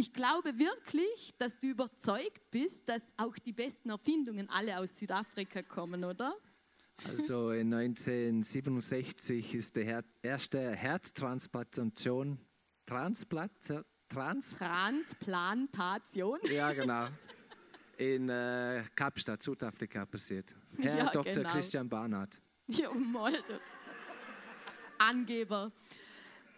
Ich 0.00 0.12
glaube 0.12 0.56
wirklich, 0.60 1.34
dass 1.38 1.58
du 1.58 1.66
überzeugt 1.66 2.48
bist, 2.52 2.88
dass 2.88 3.12
auch 3.16 3.36
die 3.36 3.52
besten 3.52 3.90
Erfindungen 3.90 4.48
alle 4.48 4.78
aus 4.78 4.96
Südafrika 4.96 5.60
kommen, 5.62 6.04
oder? 6.04 6.36
Also 7.04 7.50
in 7.50 7.74
1967 7.74 9.56
ist 9.56 9.74
die 9.74 9.82
Her 9.82 10.04
erste 10.22 10.70
Herztransplantation 10.70 12.38
Transplant, 12.86 13.52
Trans 14.08 14.56
Transplantation. 14.56 16.38
Ja, 16.44 16.72
genau. 16.80 17.08
In 17.96 18.28
äh, 18.28 18.84
Kapstadt, 18.94 19.42
Südafrika 19.42 20.06
passiert. 20.06 20.54
Herr 20.78 20.96
Ja, 20.96 21.10
Dr. 21.10 21.32
genau. 21.32 21.50
Christian 21.50 21.88
Barnard. 21.88 22.40
Ja, 22.68 22.94
mal. 22.94 23.32
du. 23.32 23.60
Angeber. 24.98 25.72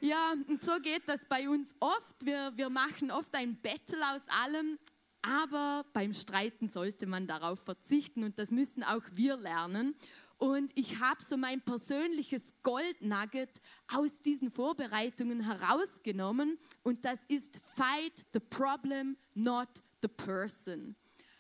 Ja, 0.03 0.35
und 0.49 0.63
so 0.63 0.81
geht 0.81 1.03
das 1.07 1.27
bei 1.27 1.47
uns 1.47 1.75
oft. 1.79 2.25
Wir, 2.25 2.53
wir 2.57 2.71
machen 2.71 3.11
oft 3.11 3.35
ein 3.35 3.61
Battle 3.61 3.99
aus 4.15 4.27
allem, 4.29 4.79
aber 5.21 5.85
beim 5.93 6.15
Streiten 6.15 6.69
sollte 6.69 7.07
man 7.07 7.27
darauf 7.27 7.61
verzichten 7.61 8.25
und 8.25 8.39
das 8.39 8.51
müssen 8.51 8.83
auch 8.83 9.03
wir 9.13 9.37
lernen. 9.37 9.95
Und 10.39 10.73
ich 10.75 11.01
habe 11.01 11.23
so 11.23 11.37
mein 11.37 11.61
persönliches 11.61 12.55
Goldnugget 12.63 13.61
aus 13.89 14.23
diesen 14.23 14.51
Vorbereitungen 14.51 15.43
herausgenommen 15.43 16.59
und 16.83 17.05
das 17.05 17.25
ist 17.25 17.61
Fight 17.77 18.25
the 18.33 18.41
problem, 18.41 19.19
not 19.35 19.69
the 20.01 20.09
person. 20.09 20.97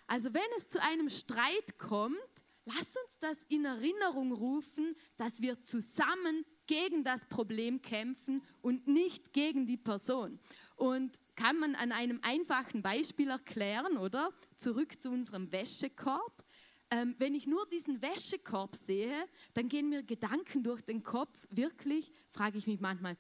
Also 0.07 0.35
wenn 0.35 0.43
es 0.59 0.69
zu 0.69 0.83
einem 0.83 1.09
Streit 1.09 1.79
kommt, 1.79 2.19
lass 2.67 2.95
uns 2.95 3.19
das 3.21 3.45
in 3.45 3.64
Erinnerung 3.64 4.33
rufen, 4.33 4.95
dass 5.17 5.40
wir 5.40 5.62
zusammen 5.62 6.45
gegen 6.70 7.02
das 7.02 7.24
Problem 7.24 7.82
kämpfen 7.82 8.42
und 8.62 8.86
nicht 8.86 9.32
gegen 9.32 9.66
die 9.66 9.76
Person. 9.76 10.38
Und 10.76 11.18
kann 11.34 11.58
man 11.58 11.74
an 11.74 11.90
einem 11.90 12.20
einfachen 12.22 12.80
Beispiel 12.80 13.28
erklären, 13.28 13.96
oder? 13.96 14.32
Zurück 14.56 15.00
zu 15.00 15.10
unserem 15.10 15.50
Wäschekorb. 15.50 16.44
Ähm, 16.92 17.16
wenn 17.18 17.34
ich 17.34 17.48
nur 17.48 17.66
diesen 17.66 18.00
Wäschekorb 18.00 18.76
sehe, 18.76 19.26
dann 19.54 19.68
gehen 19.68 19.88
mir 19.88 20.04
Gedanken 20.04 20.62
durch 20.62 20.80
den 20.82 21.02
Kopf. 21.02 21.44
Wirklich, 21.50 22.12
frage 22.28 22.56
ich 22.56 22.68
mich 22.68 22.78
manchmal, 22.78 23.16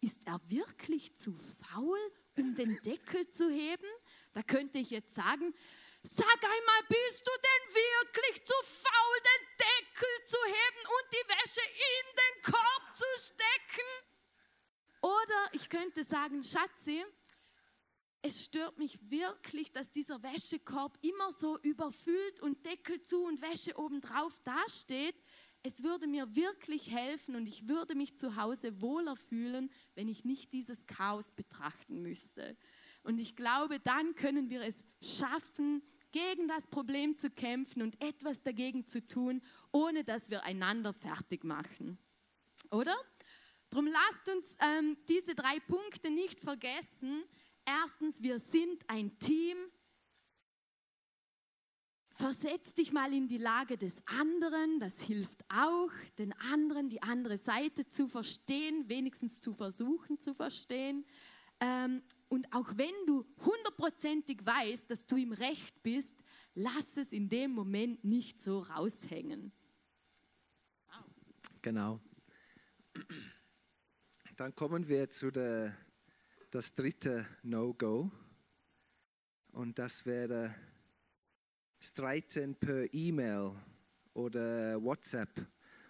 ist 0.00 0.24
er 0.24 0.40
wirklich 0.46 1.16
zu 1.16 1.34
faul, 1.62 1.98
um 2.38 2.54
den 2.54 2.78
Deckel 2.82 3.28
zu 3.30 3.50
heben? 3.50 3.88
Da 4.34 4.42
könnte 4.42 4.78
ich 4.78 4.90
jetzt 4.90 5.16
sagen, 5.16 5.52
sag 6.04 6.44
einmal, 6.44 6.82
bist 6.88 7.26
du 7.26 7.32
denn 7.32 7.74
wirklich 7.74 8.44
zu 8.44 8.54
faul, 8.62 9.16
den 9.20 9.46
Deckel 9.58 10.24
zu 10.26 10.36
heben 10.44 10.86
und 10.86 11.12
die 11.12 11.28
Wäsche 11.28 11.60
in 11.62 12.06
den 12.22 12.52
Korb 12.52 12.94
zu 12.94 13.04
stecken? 13.16 13.88
Oder 15.00 15.48
ich 15.52 15.68
könnte 15.68 16.04
sagen, 16.04 16.44
Schatzi, 16.44 17.04
es 18.20 18.44
stört 18.44 18.78
mich 18.78 18.98
wirklich, 19.10 19.72
dass 19.72 19.90
dieser 19.90 20.22
Wäschekorb 20.22 20.98
immer 21.02 21.32
so 21.32 21.58
überfüllt 21.60 22.40
und 22.40 22.64
Deckel 22.64 23.02
zu 23.02 23.22
und 23.24 23.40
Wäsche 23.40 23.78
obendrauf 23.78 24.38
dasteht. 24.44 25.16
Es 25.62 25.82
würde 25.82 26.06
mir 26.06 26.34
wirklich 26.34 26.90
helfen 26.90 27.36
und 27.36 27.46
ich 27.46 27.68
würde 27.68 27.94
mich 27.94 28.16
zu 28.16 28.36
Hause 28.36 28.82
wohler 28.82 29.16
fühlen, 29.16 29.70
wenn 29.94 30.08
ich 30.08 30.24
nicht 30.24 30.52
dieses 30.52 30.86
Chaos 30.86 31.30
betrachten 31.30 32.02
müsste. 32.02 32.56
Und 33.02 33.18
ich 33.18 33.36
glaube, 33.36 33.80
dann 33.80 34.14
können 34.14 34.48
wir 34.50 34.62
es 34.62 34.84
schaffen, 35.02 35.82
gegen 36.14 36.46
das 36.46 36.68
Problem 36.68 37.16
zu 37.16 37.28
kämpfen 37.28 37.82
und 37.82 38.00
etwas 38.00 38.40
dagegen 38.40 38.86
zu 38.86 39.04
tun, 39.04 39.42
ohne 39.72 40.04
dass 40.04 40.30
wir 40.30 40.44
einander 40.44 40.92
fertig 40.92 41.42
machen. 41.42 41.98
Oder? 42.70 42.94
Drum 43.68 43.88
lasst 43.88 44.28
uns 44.28 44.56
ähm, 44.60 44.96
diese 45.08 45.34
drei 45.34 45.58
Punkte 45.58 46.12
nicht 46.12 46.38
vergessen. 46.38 47.24
Erstens, 47.64 48.22
wir 48.22 48.38
sind 48.38 48.88
ein 48.88 49.18
Team. 49.18 49.56
Versetz 52.10 52.74
dich 52.74 52.92
mal 52.92 53.12
in 53.12 53.26
die 53.26 53.38
Lage 53.38 53.76
des 53.76 54.00
anderen, 54.06 54.78
das 54.78 55.02
hilft 55.02 55.44
auch, 55.48 55.90
den 56.16 56.32
anderen, 56.52 56.88
die 56.88 57.02
andere 57.02 57.38
Seite 57.38 57.88
zu 57.88 58.06
verstehen, 58.06 58.88
wenigstens 58.88 59.40
zu 59.40 59.52
versuchen 59.52 60.20
zu 60.20 60.32
verstehen. 60.32 61.04
Ähm, 61.64 62.02
und 62.28 62.52
auch 62.52 62.76
wenn 62.76 62.94
du 63.06 63.24
hundertprozentig 63.38 64.44
weißt, 64.44 64.90
dass 64.90 65.06
du 65.06 65.16
im 65.16 65.32
Recht 65.32 65.82
bist, 65.82 66.14
lass 66.54 66.96
es 66.96 67.12
in 67.12 67.28
dem 67.28 67.52
Moment 67.52 68.04
nicht 68.04 68.42
so 68.42 68.60
raushängen. 68.60 69.50
Genau. 71.62 72.00
Dann 74.36 74.54
kommen 74.54 74.88
wir 74.88 75.08
zu 75.08 75.30
der, 75.30 75.74
das 76.50 76.74
dritte 76.74 77.26
No-Go. 77.42 78.10
Und 79.52 79.78
das 79.78 80.04
wäre 80.04 80.54
Streiten 81.80 82.56
per 82.56 82.92
E-Mail 82.92 83.52
oder 84.12 84.82
WhatsApp. 84.82 85.46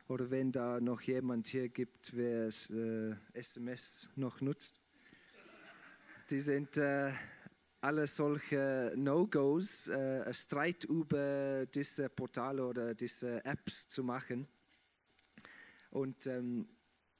Oder 0.06 0.30
wenn 0.30 0.52
da 0.52 0.80
noch 0.80 1.00
jemand 1.00 1.48
hier 1.48 1.68
gibt, 1.68 2.14
wer 2.14 2.48
äh, 2.48 3.16
SMS 3.32 4.08
noch 4.14 4.40
nutzt. 4.40 4.83
Die 6.30 6.40
sind 6.40 6.78
äh, 6.78 7.12
alle 7.82 8.06
solche 8.06 8.94
No-Gos, 8.96 9.88
äh, 9.88 10.32
Streit 10.32 10.84
über 10.84 11.66
diese 11.66 12.08
Portale 12.08 12.64
oder 12.64 12.94
diese 12.94 13.44
Apps 13.44 13.88
zu 13.88 14.02
machen. 14.02 14.48
Und 15.90 16.26
ähm, 16.26 16.66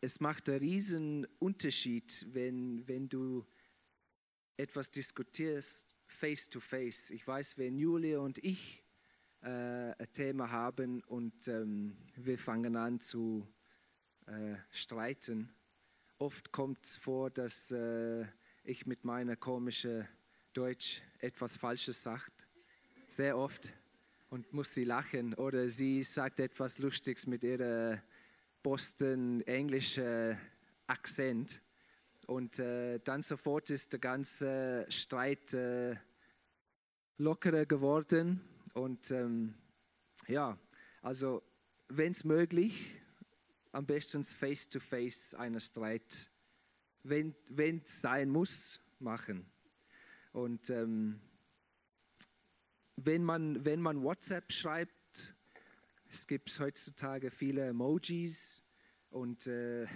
es 0.00 0.20
macht 0.20 0.48
einen 0.48 0.60
riesen 0.60 1.26
Unterschied, 1.38 2.26
wenn, 2.30 2.88
wenn 2.88 3.10
du 3.10 3.46
etwas 4.56 4.90
diskutierst 4.90 5.94
face 6.06 6.48
to 6.48 6.58
face. 6.58 7.10
Ich 7.10 7.26
weiß, 7.26 7.58
wenn 7.58 7.78
Julia 7.78 8.20
und 8.20 8.42
ich 8.42 8.82
äh, 9.42 9.48
ein 9.48 10.12
Thema 10.14 10.50
haben 10.50 11.02
und 11.02 11.46
ähm, 11.48 11.98
wir 12.16 12.38
fangen 12.38 12.74
an 12.74 13.00
zu 13.00 13.46
äh, 14.26 14.56
streiten, 14.70 15.54
oft 16.18 16.52
kommt 16.52 16.86
es 16.86 16.96
vor, 16.96 17.28
dass 17.28 17.70
äh, 17.70 18.24
ich 18.64 18.86
mit 18.86 19.04
meiner 19.04 19.36
komischen 19.36 20.08
Deutsch 20.54 21.02
etwas 21.18 21.56
Falsches 21.58 22.02
sagt. 22.02 22.46
Sehr 23.08 23.36
oft. 23.36 23.72
Und 24.30 24.52
muss 24.52 24.74
sie 24.74 24.84
lachen. 24.84 25.34
Oder 25.34 25.68
sie 25.68 26.02
sagt 26.02 26.40
etwas 26.40 26.78
Lustiges 26.78 27.26
mit 27.26 27.44
ihrer 27.44 28.02
Boston-englischen 28.62 30.38
Akzent. 30.86 31.62
Und 32.26 32.58
äh, 32.58 32.98
dann 33.00 33.20
sofort 33.20 33.68
ist 33.68 33.92
der 33.92 34.00
ganze 34.00 34.86
Streit 34.88 35.52
äh, 35.52 35.96
lockerer 37.18 37.66
geworden. 37.66 38.40
Und 38.72 39.10
ähm, 39.10 39.54
ja, 40.26 40.58
also 41.02 41.42
wenn 41.88 42.12
es 42.12 42.24
möglich, 42.24 42.98
am 43.72 43.84
besten 43.84 44.24
face-to-face 44.24 45.34
einen 45.34 45.60
Streit, 45.60 46.30
wenn 47.04 47.34
es 47.84 48.00
sein 48.00 48.30
muss, 48.30 48.80
machen. 48.98 49.46
Und 50.32 50.70
ähm, 50.70 51.20
wenn, 52.96 53.22
man, 53.22 53.64
wenn 53.64 53.80
man 53.80 54.02
WhatsApp 54.02 54.52
schreibt, 54.52 55.34
es 56.08 56.26
gibt 56.26 56.58
heutzutage 56.58 57.30
viele 57.30 57.66
Emojis 57.68 58.64
und 59.10 59.46
äh, 59.46 59.86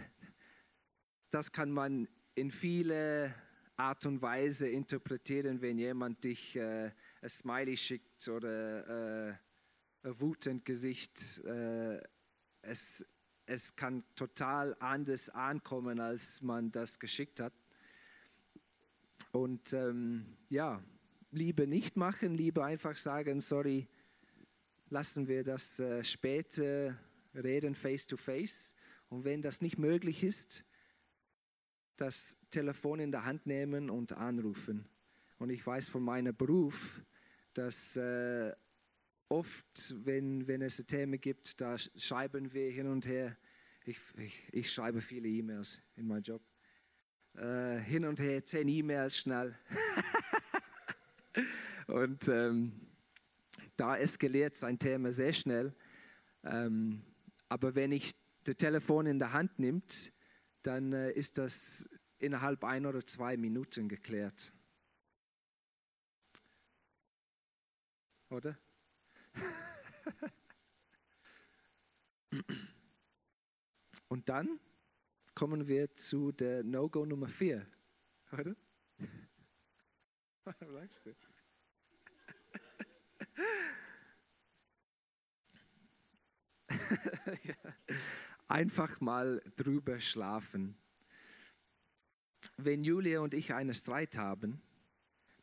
das 1.30 1.50
kann 1.50 1.70
man 1.70 2.08
in 2.34 2.50
viele 2.50 3.34
Art 3.76 4.06
und 4.06 4.22
Weise 4.22 4.68
interpretieren, 4.68 5.60
wenn 5.60 5.78
jemand 5.78 6.24
dich 6.24 6.56
äh, 6.56 6.90
ein 7.20 7.28
Smiley 7.28 7.76
schickt 7.76 8.28
oder 8.28 9.28
äh, 9.28 9.34
ein 10.02 10.20
wutend 10.20 10.64
Gesicht. 10.64 11.42
Äh, 11.44 12.00
es, 12.62 13.04
es 13.48 13.76
kann 13.76 14.04
total 14.14 14.76
anders 14.78 15.30
ankommen, 15.30 16.00
als 16.00 16.42
man 16.42 16.70
das 16.70 17.00
geschickt 17.00 17.40
hat. 17.40 17.54
Und 19.32 19.72
ähm, 19.72 20.36
ja, 20.50 20.82
lieber 21.30 21.66
nicht 21.66 21.96
machen, 21.96 22.34
lieber 22.34 22.64
einfach 22.64 22.94
sagen, 22.96 23.40
sorry, 23.40 23.88
lassen 24.90 25.28
wir 25.28 25.44
das 25.44 25.80
äh, 25.80 26.04
später 26.04 26.96
reden 27.34 27.74
face 27.74 28.06
to 28.06 28.18
face. 28.18 28.74
Und 29.08 29.24
wenn 29.24 29.40
das 29.40 29.62
nicht 29.62 29.78
möglich 29.78 30.22
ist, 30.22 30.64
das 31.96 32.36
Telefon 32.50 33.00
in 33.00 33.10
der 33.10 33.24
Hand 33.24 33.46
nehmen 33.46 33.88
und 33.88 34.12
anrufen. 34.12 34.86
Und 35.38 35.50
ich 35.50 35.66
weiß 35.66 35.88
von 35.88 36.02
meinem 36.02 36.36
Beruf, 36.36 37.02
dass 37.54 37.96
äh, 37.96 38.52
oft, 39.28 39.94
wenn, 40.04 40.46
wenn 40.46 40.62
es 40.62 40.76
Themen 40.86 41.20
gibt, 41.20 41.60
da 41.60 41.76
schreiben 41.78 42.52
wir 42.52 42.70
hin 42.70 42.86
und 42.86 43.06
her. 43.06 43.36
Ich, 43.84 43.98
ich, 44.16 44.48
ich 44.52 44.72
schreibe 44.72 45.00
viele 45.00 45.28
E-Mails 45.28 45.80
in 45.96 46.06
meinem 46.06 46.22
Job. 46.22 46.42
Äh, 47.34 47.78
hin 47.78 48.04
und 48.04 48.20
her, 48.20 48.44
zehn 48.44 48.68
E-Mails 48.68 49.18
schnell. 49.18 49.56
und 51.86 52.28
ähm, 52.28 52.72
da 53.76 53.96
eskaliert 53.96 54.56
sein 54.56 54.78
Thema 54.78 55.12
sehr 55.12 55.32
schnell. 55.32 55.74
Ähm, 56.44 57.02
aber 57.48 57.74
wenn 57.74 57.92
ich 57.92 58.14
das 58.44 58.56
Telefon 58.56 59.06
in 59.06 59.18
der 59.18 59.32
Hand 59.32 59.58
nimmt, 59.58 60.12
dann 60.62 60.92
äh, 60.92 61.12
ist 61.12 61.38
das 61.38 61.88
innerhalb 62.18 62.64
ein 62.64 62.86
oder 62.86 63.06
zwei 63.06 63.36
Minuten 63.36 63.88
geklärt. 63.88 64.52
Oder? 68.30 68.58
Und 74.08 74.28
dann 74.28 74.60
kommen 75.34 75.68
wir 75.68 75.94
zu 75.96 76.32
der 76.32 76.64
No-Go 76.64 77.04
Nummer 77.04 77.28
4. 77.28 77.66
Oder? 78.32 78.56
Was 80.44 80.56
sagst 80.58 81.06
du? 81.06 81.14
Einfach 88.48 89.00
mal 89.00 89.42
drüber 89.56 90.00
schlafen. 90.00 90.78
Wenn 92.56 92.82
Julia 92.82 93.20
und 93.20 93.34
ich 93.34 93.52
einen 93.52 93.74
Streit 93.74 94.16
haben, 94.16 94.62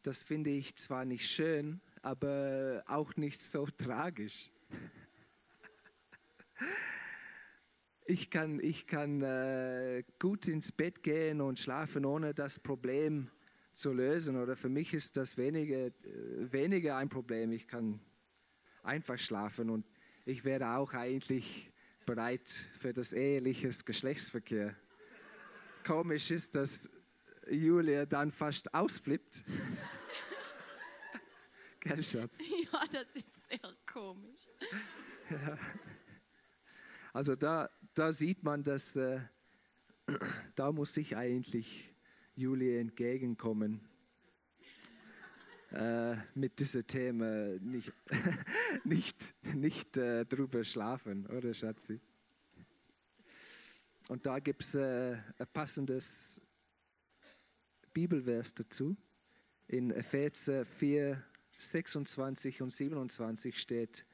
das 0.01 0.23
finde 0.23 0.49
ich 0.49 0.75
zwar 0.75 1.05
nicht 1.05 1.29
schön, 1.29 1.81
aber 2.05 2.83
auch 2.85 3.15
nicht 3.15 3.41
so 3.41 3.65
tragisch. 3.65 4.51
Ich 8.05 8.29
kann, 8.29 8.59
ich 8.59 8.85
kann 8.85 9.23
äh, 9.23 10.03
gut 10.19 10.47
ins 10.47 10.71
Bett 10.71 11.01
gehen 11.01 11.41
und 11.41 11.57
schlafen, 11.57 12.05
ohne 12.05 12.35
das 12.35 12.59
Problem 12.59 13.31
zu 13.73 13.91
lösen. 13.91 14.39
Oder 14.39 14.55
für 14.55 14.69
mich 14.69 14.93
ist 14.93 15.17
das 15.17 15.35
weniger, 15.37 15.87
äh, 15.87 15.91
weniger 16.51 16.97
ein 16.97 17.09
Problem. 17.09 17.51
Ich 17.51 17.67
kann 17.67 17.99
einfach 18.83 19.17
schlafen 19.17 19.71
und 19.71 19.87
ich 20.25 20.45
wäre 20.45 20.75
auch 20.75 20.93
eigentlich 20.93 21.71
bereit 22.05 22.47
für 22.77 22.93
das 22.93 23.13
eheliche 23.13 23.69
Geschlechtsverkehr. 23.83 24.75
Komisch 25.83 26.29
ist, 26.29 26.53
dass 26.53 26.87
Julia 27.49 28.05
dann 28.05 28.31
fast 28.31 28.71
ausflippt. 28.75 29.43
Gell, 31.85 32.01
Schatz? 32.01 32.41
Ja, 32.73 32.83
das 32.91 33.15
ist 33.15 33.47
sehr 33.47 33.59
komisch. 33.85 34.47
Ja. 35.29 35.57
Also 37.13 37.35
da, 37.35 37.69
da 37.93 38.11
sieht 38.11 38.43
man, 38.43 38.63
dass 38.63 38.95
äh, 38.95 39.21
da 40.55 40.71
muss 40.71 40.97
ich 40.97 41.15
eigentlich 41.15 41.93
Julia 42.35 42.79
entgegenkommen. 42.79 43.87
Äh, 45.71 46.15
mit 46.33 46.59
diesem 46.59 46.87
Thema 46.87 47.59
nicht, 47.59 47.93
nicht, 48.83 49.33
nicht 49.43 49.95
äh, 49.97 50.25
drüber 50.25 50.63
schlafen, 50.63 51.27
oder 51.27 51.53
Schatzi? 51.53 51.99
Und 54.07 54.25
da 54.25 54.39
gibt 54.39 54.63
es 54.63 54.73
äh, 54.73 55.17
ein 55.37 55.47
passendes 55.53 56.41
Bibelvers 57.93 58.55
dazu. 58.55 58.97
In 59.67 59.91
Epheser 59.91 60.65
4, 60.65 61.23
26 61.71 62.61
und 62.61 62.71
27 62.71 63.59
steht, 63.59 64.05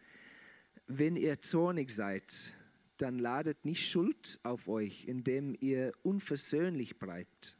wenn 0.88 1.16
ihr 1.16 1.42
zornig 1.42 1.92
seid, 1.92 2.56
dann 2.98 3.18
ladet 3.18 3.66
nicht 3.66 3.90
Schuld 3.90 4.40
auf 4.44 4.68
euch, 4.68 5.06
indem 5.06 5.56
ihr 5.60 5.94
unversöhnlich 6.04 7.00
bleibt. 7.00 7.58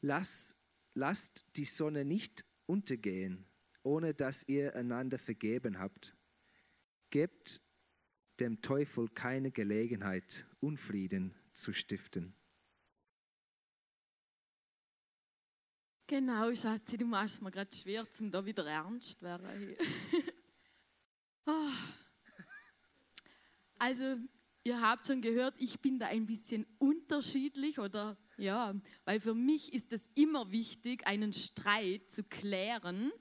Lasst, 0.00 0.56
lasst 0.94 1.44
die 1.56 1.64
Sonne 1.64 2.04
nicht 2.04 2.44
untergehen, 2.66 3.44
ohne 3.82 4.14
dass 4.14 4.48
ihr 4.48 4.74
einander 4.74 5.18
vergeben 5.18 5.78
habt. 5.78 6.16
Gebt 7.10 7.60
dem 8.40 8.62
Teufel 8.62 9.08
keine 9.08 9.50
Gelegenheit, 9.50 10.46
Unfrieden 10.60 11.34
zu 11.52 11.72
stiften. 11.72 12.34
Genau, 16.10 16.52
Schatzi, 16.52 16.96
du 16.96 17.04
machst 17.04 17.36
es 17.36 17.40
mir 17.40 17.52
gerade 17.52 17.72
schwer, 17.72 18.04
zum 18.10 18.32
da 18.32 18.44
wieder 18.44 18.66
ernst 18.66 19.20
zu 19.20 19.22
werden. 19.22 19.76
oh. 21.46 21.52
Also, 23.78 24.16
ihr 24.64 24.80
habt 24.80 25.06
schon 25.06 25.22
gehört, 25.22 25.54
ich 25.58 25.78
bin 25.78 26.00
da 26.00 26.08
ein 26.08 26.26
bisschen 26.26 26.66
unterschiedlich 26.78 27.78
oder 27.78 28.18
ja, 28.36 28.74
weil 29.04 29.20
für 29.20 29.34
mich 29.34 29.72
ist 29.72 29.92
es 29.92 30.08
immer 30.16 30.50
wichtig, 30.50 31.06
einen 31.06 31.32
Streit 31.32 32.10
zu 32.10 32.24
klären, 32.24 33.12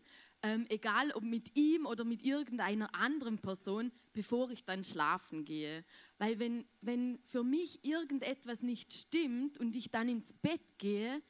ähm, 0.41 0.65
egal 0.69 1.11
ob 1.11 1.21
mit 1.21 1.55
ihm 1.55 1.85
oder 1.85 2.05
mit 2.05 2.25
irgendeiner 2.25 2.95
anderen 2.95 3.37
Person, 3.37 3.91
bevor 4.13 4.49
ich 4.49 4.65
dann 4.65 4.83
schlafen 4.83 5.45
gehe. 5.45 5.85
Weil 6.17 6.39
wenn, 6.39 6.65
wenn 6.81 7.19
für 7.23 7.43
mich 7.43 7.85
irgendetwas 7.85 8.63
nicht 8.63 8.93
stimmt 8.93 9.59
und 9.59 9.75
ich 9.75 9.91
dann 9.91 10.09
ins 10.09 10.33
Bett 10.33 10.79
gehe, 10.79 11.21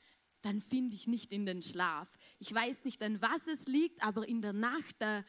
dann 0.42 0.62
finde 0.62 0.96
ich 0.96 1.08
nicht 1.08 1.32
in 1.32 1.46
den 1.46 1.62
Schlaf. 1.62 2.08
Ich 2.40 2.54
weiß 2.54 2.86
nicht, 2.86 3.02
an 3.04 3.22
was 3.22 3.48
es 3.48 3.68
liegt, 3.68 4.04
aber 4.04 4.28
in 4.28 4.42
der 4.42 4.54
Nacht, 4.54 4.96
da 5.00 5.24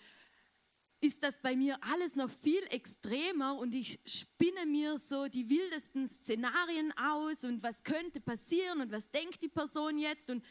ist 1.01 1.23
das 1.23 1.41
bei 1.41 1.57
mir 1.57 1.79
alles 1.83 2.15
noch 2.15 2.31
viel 2.31 2.63
extremer 2.71 3.57
und 3.57 3.75
ich 3.75 3.99
spinne 4.05 4.67
mir 4.67 4.99
so 4.99 5.29
die 5.29 5.49
wildesten 5.49 6.07
Szenarien 6.07 6.93
aus 6.99 7.45
und 7.45 7.63
was 7.63 7.83
könnte 7.83 8.21
passieren 8.21 8.83
und 8.83 8.93
was 8.93 9.11
denkt 9.11 9.43
die 9.43 9.49
Person 9.49 9.99
jetzt 9.99 10.29
und 10.29 10.45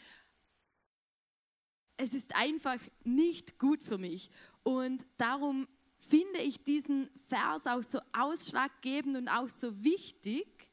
es 1.97 2.13
ist 2.13 2.35
einfach 2.35 2.79
nicht 3.03 3.59
gut 3.59 3.83
für 3.83 3.97
mich. 3.97 4.31
Und 4.63 5.05
darum 5.17 5.67
finde 5.97 6.39
ich 6.39 6.63
diesen 6.63 7.09
Vers 7.27 7.67
auch 7.67 7.83
so 7.83 7.99
ausschlaggebend 8.13 9.17
und 9.17 9.27
auch 9.27 9.49
so 9.49 9.83
wichtig, 9.83 10.69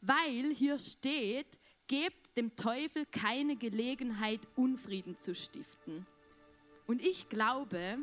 weil 0.00 0.52
hier 0.52 0.78
steht, 0.78 1.58
gebt 1.92 2.38
dem 2.38 2.56
Teufel 2.56 3.04
keine 3.04 3.54
Gelegenheit, 3.54 4.40
Unfrieden 4.56 5.18
zu 5.18 5.34
stiften. 5.34 6.06
Und 6.86 7.02
ich 7.02 7.28
glaube, 7.28 7.98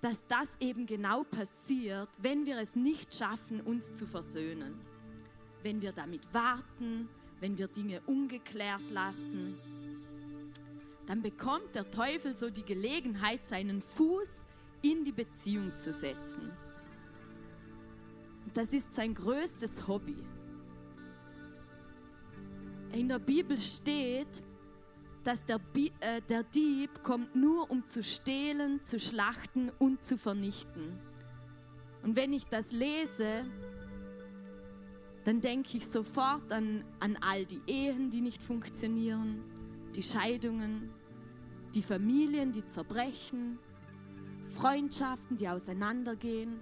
dass 0.00 0.26
das 0.26 0.56
eben 0.58 0.86
genau 0.86 1.22
passiert, 1.22 2.08
wenn 2.18 2.46
wir 2.46 2.58
es 2.58 2.74
nicht 2.74 3.14
schaffen, 3.14 3.60
uns 3.60 3.94
zu 3.94 4.08
versöhnen. 4.08 4.74
Wenn 5.62 5.80
wir 5.82 5.92
damit 5.92 6.22
warten, 6.34 7.08
wenn 7.38 7.56
wir 7.56 7.68
Dinge 7.68 8.00
ungeklärt 8.06 8.90
lassen, 8.90 9.56
dann 11.06 11.22
bekommt 11.22 11.76
der 11.76 11.88
Teufel 11.88 12.34
so 12.34 12.50
die 12.50 12.64
Gelegenheit, 12.64 13.46
seinen 13.46 13.82
Fuß 13.82 14.44
in 14.82 15.04
die 15.04 15.12
Beziehung 15.12 15.76
zu 15.76 15.92
setzen. 15.92 16.50
Und 18.46 18.56
das 18.56 18.72
ist 18.72 18.92
sein 18.92 19.14
größtes 19.14 19.86
Hobby. 19.86 20.16
In 22.92 23.08
der 23.08 23.18
Bibel 23.18 23.58
steht, 23.58 24.44
dass 25.24 25.44
der, 25.44 25.60
äh, 26.00 26.20
der 26.28 26.44
Dieb 26.44 27.02
kommt 27.02 27.34
nur, 27.34 27.70
um 27.70 27.86
zu 27.86 28.02
stehlen, 28.02 28.82
zu 28.82 29.00
schlachten 29.00 29.70
und 29.78 30.02
zu 30.02 30.16
vernichten. 30.16 30.98
Und 32.02 32.14
wenn 32.14 32.32
ich 32.32 32.44
das 32.44 32.70
lese, 32.70 33.44
dann 35.24 35.40
denke 35.40 35.78
ich 35.78 35.86
sofort 35.86 36.52
an, 36.52 36.84
an 37.00 37.16
all 37.20 37.44
die 37.44 37.60
Ehen, 37.66 38.10
die 38.10 38.20
nicht 38.20 38.40
funktionieren, 38.40 39.42
die 39.96 40.02
Scheidungen, 40.02 40.90
die 41.74 41.82
Familien, 41.82 42.52
die 42.52 42.64
zerbrechen, 42.64 43.58
Freundschaften, 44.44 45.36
die 45.36 45.48
auseinandergehen. 45.48 46.60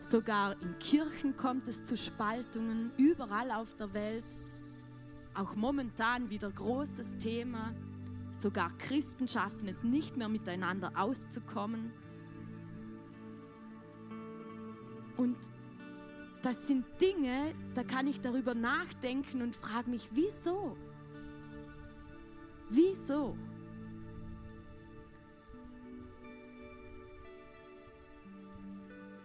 Sogar 0.00 0.56
in 0.62 0.78
Kirchen 0.78 1.36
kommt 1.36 1.68
es 1.68 1.84
zu 1.84 1.98
Spaltungen, 1.98 2.92
überall 2.96 3.50
auf 3.50 3.74
der 3.74 3.92
Welt 3.92 4.24
auch 5.38 5.54
momentan 5.54 6.30
wieder 6.30 6.50
großes 6.50 7.16
Thema. 7.18 7.74
Sogar 8.32 8.70
Christen 8.78 9.28
schaffen 9.28 9.68
es 9.68 9.84
nicht 9.84 10.16
mehr 10.16 10.28
miteinander 10.28 10.92
auszukommen. 10.96 11.92
Und 15.16 15.38
das 16.42 16.66
sind 16.68 16.84
Dinge, 17.00 17.54
da 17.74 17.82
kann 17.82 18.06
ich 18.06 18.20
darüber 18.20 18.54
nachdenken 18.54 19.42
und 19.42 19.56
frage 19.56 19.90
mich, 19.90 20.08
wieso? 20.12 20.76
Wieso? 22.70 23.36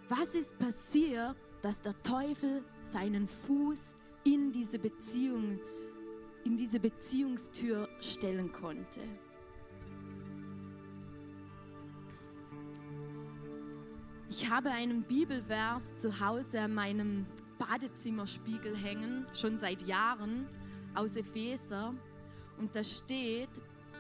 Was 0.10 0.36
ist 0.36 0.58
passiert, 0.60 1.36
dass 1.62 1.82
der 1.82 2.02
Teufel 2.04 2.64
seinen 2.82 3.28
Fuß 3.28 3.98
in 4.24 4.52
diese 4.52 4.80
Beziehung 4.80 5.60
in 6.46 6.58
diese 6.58 6.80
Beziehungstür 6.80 7.88
stellen 8.00 8.52
konnte? 8.52 9.02
Ich 14.30 14.50
habe 14.50 14.72
einen 14.72 15.04
Bibelvers 15.04 15.96
zu 15.96 16.20
Hause 16.20 16.62
an 16.62 16.74
meinem 16.74 17.28
Badezimmerspiegel 17.60 18.76
hängen, 18.76 19.28
schon 19.34 19.58
seit 19.58 19.84
Jahren, 19.84 20.48
aus 20.96 21.16
Epheser. 21.16 21.94
Und 22.58 22.76
da 22.76 22.84
steht, 22.84 23.50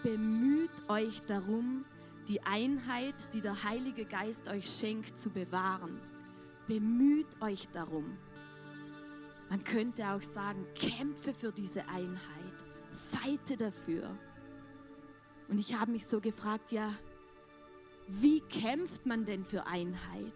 bemüht 0.02 0.72
euch 0.90 1.22
darum, 1.24 1.86
die 2.28 2.42
Einheit, 2.42 3.34
die 3.34 3.42
der 3.42 3.64
Heilige 3.64 4.06
Geist 4.06 4.48
euch 4.48 4.68
schenkt, 4.68 5.20
zu 5.20 5.30
bewahren. 5.30 6.00
Bemüht 6.68 7.28
euch 7.42 7.68
darum. 7.70 8.18
Man 9.54 9.64
könnte 9.64 10.10
auch 10.10 10.22
sagen, 10.24 10.66
kämpfe 10.74 11.32
für 11.32 11.52
diese 11.52 11.88
Einheit, 11.88 12.56
feite 13.12 13.56
dafür. 13.56 14.18
Und 15.48 15.60
ich 15.60 15.80
habe 15.80 15.92
mich 15.92 16.08
so 16.08 16.20
gefragt, 16.20 16.72
ja, 16.72 16.92
wie 18.08 18.40
kämpft 18.40 19.06
man 19.06 19.26
denn 19.26 19.46
für 19.46 19.68
Einheit? 19.68 20.34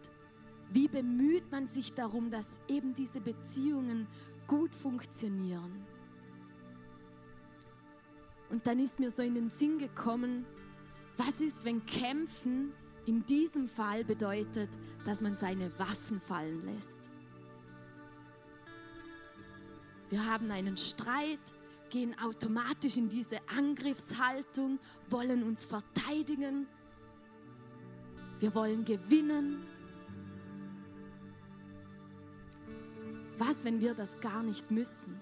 Wie 0.71 0.87
bemüht 0.87 1.51
man 1.51 1.67
sich 1.67 1.93
darum, 1.93 2.29
dass 2.29 2.59
eben 2.67 2.93
diese 2.93 3.19
Beziehungen 3.19 4.05
gut 4.45 4.75
funktionieren? 4.75 5.83
Und 8.51 8.67
dann 8.67 8.79
ist 8.79 8.99
mir 8.99 9.09
so 9.09 9.23
in 9.23 9.33
den 9.33 9.49
Sinn 9.49 9.79
gekommen, 9.79 10.45
was 11.17 11.41
ist, 11.41 11.65
wenn 11.65 11.83
Kämpfen 11.87 12.71
in 13.07 13.25
diesem 13.25 13.67
Fall 13.67 14.05
bedeutet, 14.05 14.69
dass 15.05 15.21
man 15.21 15.35
seine 15.35 15.71
Waffen 15.79 16.19
fallen 16.19 16.63
lässt? 16.67 17.06
Wir 20.09 20.25
haben 20.25 20.51
einen 20.51 20.77
Streit, 20.77 21.39
gehen 21.89 22.15
automatisch 22.19 22.97
in 22.97 23.09
diese 23.09 23.37
Angriffshaltung, 23.49 24.79
wollen 25.09 25.43
uns 25.43 25.65
verteidigen 25.65 26.67
wir 28.39 28.53
wollen 28.53 28.85
gewinnen. 28.85 29.63
Was, 33.37 33.63
wenn 33.63 33.81
wir 33.81 33.93
das 33.93 34.19
gar 34.19 34.43
nicht 34.43 34.69
müssen? 34.71 35.19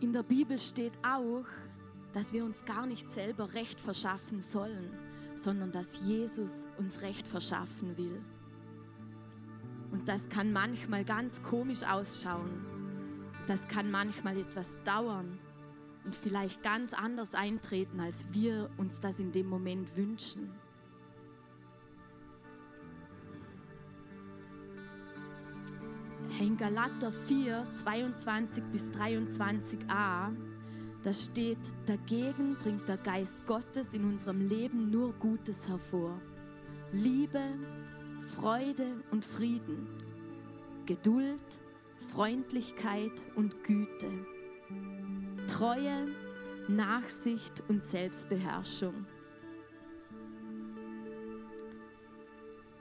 In 0.00 0.12
der 0.12 0.22
Bibel 0.22 0.58
steht 0.58 0.92
auch, 1.02 1.44
dass 2.12 2.32
wir 2.32 2.44
uns 2.44 2.64
gar 2.64 2.86
nicht 2.86 3.10
selber 3.10 3.52
Recht 3.54 3.80
verschaffen 3.80 4.42
sollen, 4.42 4.90
sondern 5.36 5.70
dass 5.70 6.00
Jesus 6.00 6.66
uns 6.78 7.02
Recht 7.02 7.28
verschaffen 7.28 7.96
will. 7.96 8.20
Und 9.90 10.08
das 10.08 10.28
kann 10.28 10.52
manchmal 10.52 11.04
ganz 11.04 11.42
komisch 11.42 11.82
ausschauen. 11.82 12.64
Das 13.46 13.66
kann 13.66 13.90
manchmal 13.90 14.38
etwas 14.38 14.82
dauern 14.84 15.38
und 16.04 16.14
vielleicht 16.14 16.62
ganz 16.62 16.94
anders 16.94 17.34
eintreten, 17.34 18.00
als 18.00 18.26
wir 18.32 18.70
uns 18.76 19.00
das 19.00 19.18
in 19.18 19.32
dem 19.32 19.48
Moment 19.48 19.96
wünschen. 19.96 20.50
In 26.38 26.56
Galater 26.56 27.12
4, 27.12 27.66
22 27.74 28.64
bis 28.72 28.88
23a, 28.90 30.30
da 31.02 31.12
steht, 31.12 31.58
dagegen 31.86 32.56
bringt 32.56 32.88
der 32.88 32.96
Geist 32.96 33.44
Gottes 33.46 33.92
in 33.92 34.04
unserem 34.04 34.48
Leben 34.48 34.90
nur 34.90 35.12
Gutes 35.14 35.68
hervor. 35.68 36.18
Liebe, 36.92 37.40
Freude 38.34 39.02
und 39.10 39.24
Frieden, 39.24 39.88
Geduld, 40.86 41.40
Freundlichkeit 42.08 43.12
und 43.34 43.62
Güte 43.64 44.10
Treue, 45.46 46.06
Nachsicht 46.68 47.62
und 47.68 47.84
Selbstbeherrschung. 47.84 49.04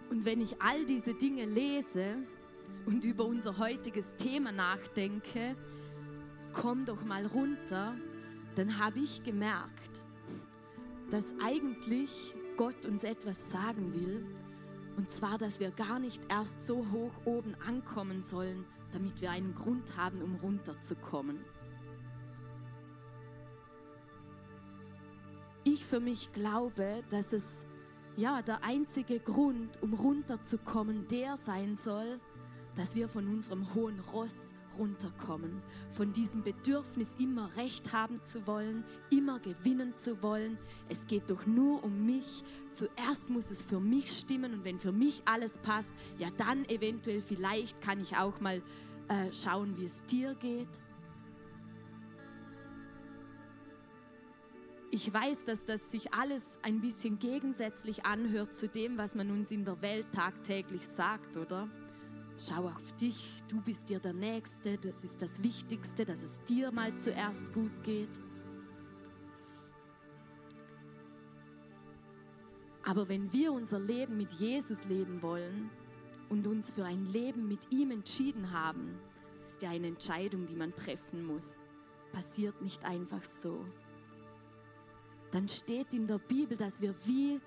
Und 0.10 0.24
wenn 0.24 0.40
ich 0.40 0.62
all 0.62 0.86
diese 0.86 1.14
Dinge 1.16 1.46
lese 1.46 2.18
und 2.86 3.04
über 3.06 3.26
unser 3.26 3.58
heutiges 3.58 4.16
Thema 4.18 4.52
nachdenke, 4.52 5.56
komm 6.54 6.86
doch 6.86 7.04
mal 7.04 7.26
runter, 7.26 7.96
dann 8.56 8.78
habe 8.78 9.00
ich 9.00 9.24
gemerkt, 9.24 10.02
dass 11.10 11.34
eigentlich 11.44 12.36
Gott 12.56 12.86
uns 12.86 13.04
etwas 13.04 13.50
sagen 13.52 13.94
will. 13.94 14.26
Und 15.00 15.10
zwar, 15.12 15.38
dass 15.38 15.62
wir 15.62 15.72
gar 15.72 15.98
nicht 15.98 16.22
erst 16.28 16.62
so 16.62 16.86
hoch 16.92 17.14
oben 17.24 17.56
ankommen 17.66 18.22
sollen, 18.22 18.66
damit 18.92 19.22
wir 19.22 19.32
einen 19.32 19.54
Grund 19.54 19.96
haben, 19.96 20.22
um 20.22 20.36
runterzukommen. 20.36 21.40
ich 25.64 25.86
für 25.86 26.02
mich 26.02 26.34
glaube, 26.34 27.04
dass 27.10 27.32
es 27.32 27.44
ja 28.18 28.42
der 28.42 28.64
einzige 28.64 29.22
Grund, 29.22 29.82
um 29.82 29.94
runterzukommen, 29.94 31.08
der 31.08 31.38
sein 31.38 31.78
soll, 31.78 32.20
dass 32.76 32.96
wir 32.96 33.08
von 33.08 33.26
unserem 33.28 33.74
hohen 33.74 34.02
Ross 34.12 34.34
runterkommen, 34.80 35.62
von 35.92 36.12
diesem 36.14 36.42
Bedürfnis, 36.42 37.16
immer 37.20 37.56
Recht 37.58 37.94
haben 37.94 38.24
zu 38.24 38.48
wollen, 38.48 38.84
immer 39.12 39.40
gewinnen 39.40 39.94
zu 39.96 40.24
wollen. 40.24 40.58
Es 40.88 41.06
geht 41.06 41.30
doch 41.30 41.46
nur 41.46 41.84
um 41.84 42.06
mich. 42.06 42.44
Zuerst 42.74 43.30
muss 43.30 43.52
es 43.52 43.62
für 43.62 43.80
mich 43.80 44.12
stimmen 44.18 44.54
und 44.54 44.64
wenn 44.64 44.80
für 44.80 44.92
mich 44.92 45.22
alles 45.26 45.58
passt, 45.60 45.92
ja 46.18 46.30
dann 46.38 46.66
eventuell 46.66 47.22
vielleicht 47.22 47.80
kann 47.82 48.02
ich 48.02 48.16
auch 48.16 48.40
mal 48.40 48.62
äh, 49.10 49.34
schauen, 49.34 49.78
wie 49.78 49.86
es 49.86 50.06
dir 50.06 50.34
geht. 50.36 50.70
Ich 54.92 55.14
weiß, 55.14 55.46
dass 55.46 55.66
das 55.66 55.92
sich 55.92 56.14
alles 56.16 56.58
ein 56.64 56.82
bisschen 56.82 57.20
gegensätzlich 57.20 58.06
anhört 58.06 58.56
zu 58.56 58.68
dem, 58.68 58.98
was 58.98 59.14
man 59.14 59.30
uns 59.30 59.52
in 59.52 59.64
der 59.64 59.80
Welt 59.84 60.08
tagtäglich 60.12 60.88
sagt, 60.88 61.38
oder? 61.38 61.70
Schau 62.42 62.68
auf 62.68 62.94
dich, 62.94 63.44
du 63.50 63.60
bist 63.60 63.90
dir 63.90 64.00
der 64.00 64.14
Nächste, 64.14 64.78
das 64.78 65.04
ist 65.04 65.22
das 65.22 65.44
Wichtigste, 65.44 66.06
dass 66.06 66.24
es 66.24 66.42
dir 66.46 66.72
mal 66.72 66.96
zuerst 66.98 67.52
gut 67.52 67.84
geht. 67.84 68.08
Aber 72.86 73.10
wenn 73.10 73.34
wir 73.34 73.52
unser 73.52 73.78
Leben 73.78 74.16
mit 74.16 74.32
Jesus 74.36 74.86
leben 74.86 75.22
wollen 75.22 75.70
und 76.30 76.48
uns 76.48 76.72
für 76.72 76.86
ein 76.86 77.08
Leben 77.08 77.50
mit 77.50 77.60
ihm 77.74 77.92
entschieden 77.92 78.54
haben, 78.54 78.98
das 79.34 79.50
ist 79.50 79.62
ja 79.62 79.72
eine 79.72 79.88
Entscheidung, 79.88 80.46
die 80.46 80.56
man 80.56 80.74
treffen 80.74 81.26
muss, 81.26 81.60
passiert 82.14 82.62
nicht 82.62 82.86
einfach 82.86 83.22
so. 83.22 83.66
Dann 85.32 85.50
steht 85.50 85.94
in 85.94 86.08
der 86.08 86.20
Bibel, 86.20 86.56
dass 86.58 86.80
wir 86.80 86.96
wie 87.04 87.42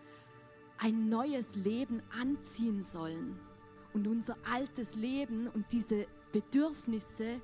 ein 0.77 1.09
neues 1.09 1.57
Leben 1.57 2.03
anziehen 2.11 2.83
sollen 2.83 3.41
und 3.95 4.07
unser 4.07 4.37
altes 4.51 4.95
Leben 4.95 5.49
und 5.49 5.67
diese 5.73 6.07
Bedürfnisse, 6.33 7.41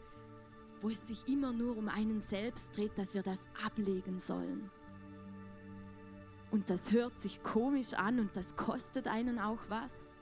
wo 0.80 0.90
es 0.90 1.06
sich 1.06 1.28
immer 1.28 1.52
nur 1.52 1.76
um 1.76 1.88
einen 1.88 2.22
selbst 2.22 2.76
dreht, 2.76 2.96
dass 2.96 3.14
wir 3.14 3.22
das 3.22 3.46
ablegen 3.64 4.18
sollen. 4.18 4.70
Und 6.50 6.70
das 6.70 6.92
hört 6.92 7.18
sich 7.18 7.42
komisch 7.42 7.94
an 7.94 8.18
und 8.20 8.34
das 8.34 8.56
kostet 8.56 9.06
einen 9.06 9.38
auch 9.38 9.60
was. 9.68 10.12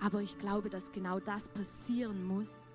Aber 0.00 0.20
ich 0.20 0.36
glaube, 0.38 0.68
dass 0.68 0.92
genau 0.92 1.20
das 1.20 1.48
passieren 1.48 2.24
muss, 2.24 2.72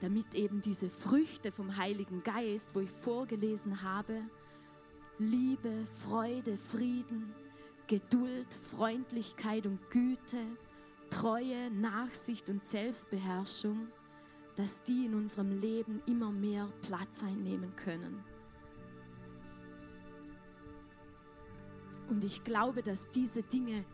damit 0.00 0.34
eben 0.34 0.60
diese 0.60 0.88
Früchte 0.88 1.50
vom 1.50 1.76
Heiligen 1.76 2.22
Geist, 2.22 2.70
wo 2.74 2.80
ich 2.80 2.90
vorgelesen 2.90 3.82
habe, 3.82 4.22
Liebe, 5.18 5.86
Freude, 6.04 6.56
Frieden, 6.56 7.34
Geduld, 7.88 8.46
Freundlichkeit 8.62 9.66
und 9.66 9.90
Güte, 9.90 10.36
Treue, 11.10 11.70
Nachsicht 11.70 12.48
und 12.48 12.64
Selbstbeherrschung, 12.64 13.88
dass 14.56 14.82
die 14.82 15.06
in 15.06 15.14
unserem 15.14 15.60
Leben 15.60 16.02
immer 16.06 16.32
mehr 16.32 16.68
Platz 16.82 17.22
einnehmen 17.22 17.74
können. 17.76 18.24
Und 22.08 22.24
ich 22.24 22.42
glaube, 22.42 22.82
dass 22.82 23.08
diese 23.10 23.42
Dinge 23.42 23.84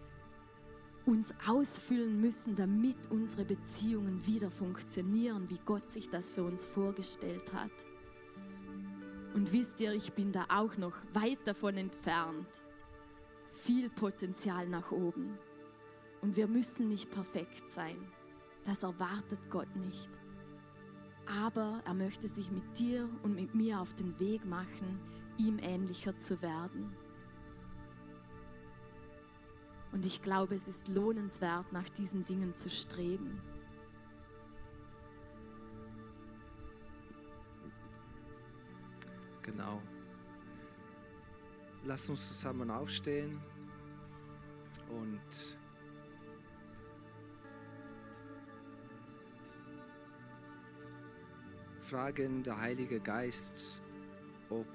uns 1.05 1.35
ausfüllen 1.47 2.21
müssen, 2.21 2.55
damit 2.57 2.97
unsere 3.11 3.45
Beziehungen 3.45 4.27
wieder 4.27 4.51
funktionieren, 4.51 5.51
wie 5.51 5.59
Gott 5.65 5.91
sich 5.91 6.09
das 6.09 6.31
für 6.31 6.45
uns 6.45 6.65
vorgestellt 6.65 7.53
hat. 7.53 7.73
Und 9.35 9.53
wisst 9.53 9.81
ihr, 9.81 9.93
ich 9.93 10.13
bin 10.13 10.33
da 10.33 10.47
auch 10.49 10.77
noch 10.77 10.95
weit 11.13 11.41
davon 11.45 11.77
entfernt. 11.77 12.49
Viel 13.49 13.91
Potenzial 13.91 14.69
nach 14.69 14.93
oben. 14.93 15.39
Und 16.25 16.37
wir 16.37 16.49
müssen 16.49 16.89
nicht 16.89 17.11
perfekt 17.11 17.69
sein. 17.69 17.99
Das 18.65 18.83
erwartet 18.83 19.51
Gott 19.51 19.77
nicht. 19.77 20.09
Aber 21.43 21.83
er 21.85 21.93
möchte 21.93 22.29
sich 22.29 22.51
mit 22.51 22.79
dir 22.79 23.07
und 23.23 23.35
mit 23.35 23.55
mir 23.55 23.79
auf 23.79 23.93
den 23.93 24.19
Weg 24.19 24.43
machen, 24.47 24.99
ihm 25.37 25.59
ähnlicher 25.59 26.19
zu 26.19 26.41
werden. 26.41 26.97
Und 29.93 30.07
ich 30.07 30.23
glaube, 30.23 30.55
es 30.55 30.67
ist 30.67 30.89
lohnenswert, 30.89 31.71
nach 31.75 31.91
diesen 31.91 32.25
Dingen 32.25 32.55
zu 32.55 32.71
streben. 32.71 33.43
Genau. 39.43 39.83
Lass 41.85 42.09
uns 42.09 42.27
zusammen 42.29 42.71
aufstehen 42.71 43.39
und 44.89 45.59
fragen 51.85 52.43
der 52.43 52.59
Heilige 52.59 52.99
Geist, 52.99 53.83
ob 54.49 54.67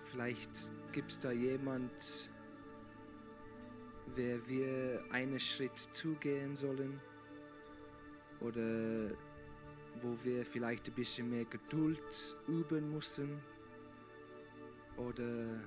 vielleicht 0.00 0.70
gibt 0.92 1.10
es 1.10 1.18
da 1.18 1.32
jemand, 1.32 2.30
wer 4.14 4.48
wir 4.48 5.02
einen 5.10 5.40
Schritt 5.40 5.76
zugehen 5.76 6.54
sollen 6.54 7.00
oder 8.40 9.10
wo 10.00 10.16
wir 10.22 10.46
vielleicht 10.46 10.86
ein 10.88 10.94
bisschen 10.94 11.28
mehr 11.28 11.46
Geduld 11.46 12.36
üben 12.46 12.92
müssen 12.92 13.40
oder 14.96 15.60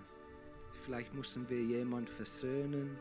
vielleicht 0.78 1.14
müssen 1.14 1.50
wir 1.50 1.62
jemand 1.62 2.10
versöhnen. 2.10 2.98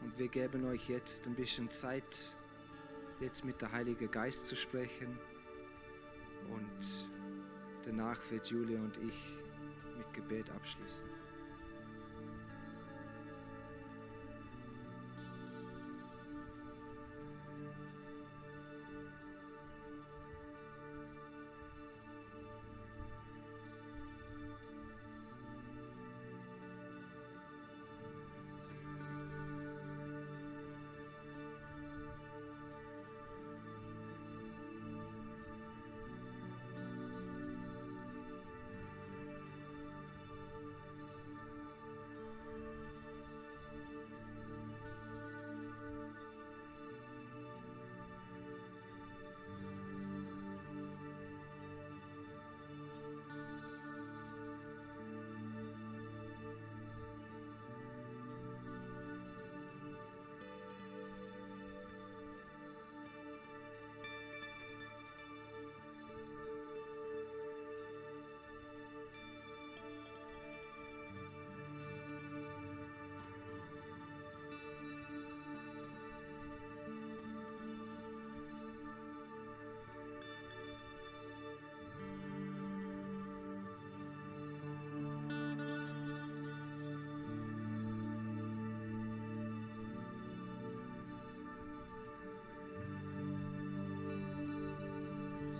Und 0.00 0.18
wir 0.18 0.26
geben 0.26 0.64
euch 0.64 0.88
jetzt 0.88 1.28
ein 1.28 1.36
bisschen 1.36 1.70
Zeit, 1.70 2.36
jetzt 3.22 3.44
mit 3.44 3.62
der 3.62 3.72
Heilige 3.72 4.08
Geist 4.08 4.48
zu 4.48 4.56
sprechen. 4.56 5.18
Und 6.48 7.08
danach 7.84 8.18
wird 8.30 8.48
Julia 8.48 8.80
und 8.80 8.96
ich 8.98 9.36
mit 9.96 10.12
Gebet 10.12 10.50
abschließen. 10.50 11.21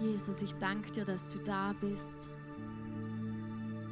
Jesus, 0.02 0.42
ich 0.42 0.52
danke 0.54 0.90
dir, 0.90 1.04
dass 1.04 1.28
du 1.28 1.38
da 1.38 1.72
bist, 1.80 2.28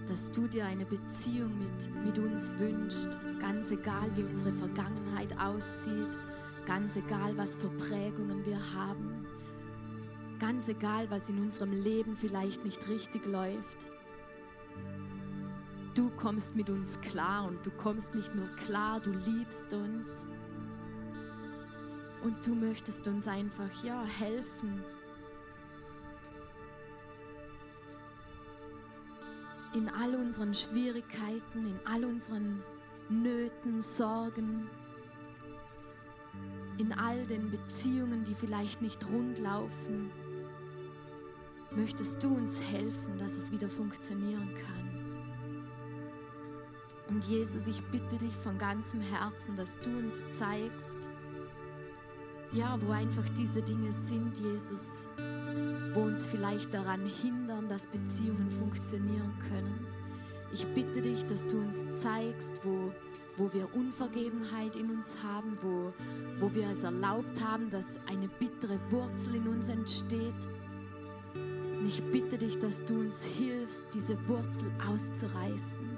dass 0.09 0.29
du 0.33 0.49
dir 0.49 0.67
eine 0.67 0.85
Beziehung 0.85 1.57
mit, 1.57 2.05
mit 2.05 2.19
uns 2.19 2.51
wünschst, 2.59 3.17
ganz 3.39 3.71
egal, 3.71 4.11
wie 4.17 4.25
unsere 4.25 4.53
Vergangenheit 4.53 5.39
aussieht, 5.39 6.11
ganz 6.67 6.97
egal, 6.97 7.37
was 7.37 7.55
für 7.55 7.69
Prägungen 7.69 8.45
wir 8.45 8.59
haben, 8.75 9.25
ganz 10.41 10.67
egal, 10.67 11.09
was 11.11 11.31
in 11.31 11.39
unserem 11.39 11.71
Leben 11.71 12.17
vielleicht 12.17 12.65
nicht 12.65 12.89
richtig 12.89 13.25
läuft. 13.27 13.87
Du 15.95 16.11
kommst 16.17 16.57
mit 16.57 16.71
uns 16.71 17.01
klar 17.03 17.47
und 17.47 17.65
du 17.65 17.71
kommst 17.71 18.17
nicht 18.17 18.35
nur 18.35 18.49
klar, 18.67 18.99
du 18.99 19.13
liebst 19.13 19.73
uns 19.75 20.25
und 22.25 22.45
du 22.45 22.57
möchtest 22.57 23.07
uns 23.07 23.29
einfach 23.29 23.85
ja 23.85 24.03
helfen, 24.19 24.83
in 29.75 29.89
all 29.89 30.15
unseren 30.15 30.55
Schwierigkeiten, 30.55 31.67
in 31.67 31.81
all 31.85 32.05
unseren 32.05 32.63
Nöten, 33.09 33.81
Sorgen, 33.81 34.69
in 36.79 36.93
all 36.93 37.27
den 37.27 37.51
Beziehungen, 37.51 38.25
die 38.25 38.35
vielleicht 38.35 38.81
nicht 38.83 39.07
rund 39.09 39.39
laufen, 39.39 40.11
möchtest 41.73 42.23
du 42.23 42.35
uns 42.35 42.61
helfen, 42.63 43.19
dass 43.19 43.33
es 43.33 43.53
wieder 43.53 43.69
funktionieren 43.69 44.55
kann. 44.67 44.91
Und 47.09 47.25
Jesus, 47.25 47.67
ich 47.67 47.83
bitte 47.87 48.19
dich 48.19 48.35
von 48.37 48.57
ganzem 48.57 49.01
Herzen, 49.01 49.57
dass 49.57 49.79
du 49.81 49.91
uns 49.91 50.23
zeigst, 50.31 50.99
ja, 52.53 52.79
wo 52.81 52.93
einfach 52.93 53.29
diese 53.37 53.63
Dinge 53.63 53.93
sind, 53.93 54.39
Jesus, 54.39 55.05
wo 55.93 56.03
uns 56.03 56.27
vielleicht 56.27 56.73
daran 56.73 57.05
hindern, 57.05 57.50
dass 57.71 57.87
Beziehungen 57.87 58.51
funktionieren 58.51 59.33
können. 59.49 59.87
Ich 60.53 60.67
bitte 60.75 61.01
dich, 61.01 61.25
dass 61.27 61.47
du 61.47 61.59
uns 61.59 61.87
zeigst, 61.93 62.55
wo, 62.65 62.93
wo 63.37 63.53
wir 63.53 63.73
Unvergebenheit 63.73 64.75
in 64.75 64.91
uns 64.91 65.17
haben, 65.23 65.57
wo, 65.63 65.93
wo 66.41 66.53
wir 66.53 66.69
es 66.71 66.83
erlaubt 66.83 67.41
haben, 67.45 67.71
dass 67.71 68.01
eine 68.09 68.27
bittere 68.27 68.77
Wurzel 68.91 69.37
in 69.37 69.47
uns 69.47 69.69
entsteht. 69.69 70.35
Und 71.33 71.87
ich 71.87 72.03
bitte 72.11 72.39
dich, 72.39 72.59
dass 72.59 72.85
du 72.85 72.99
uns 72.99 73.25
hilfst, 73.25 73.95
diese 73.95 74.17
Wurzel 74.27 74.69
auszureißen, 74.89 75.97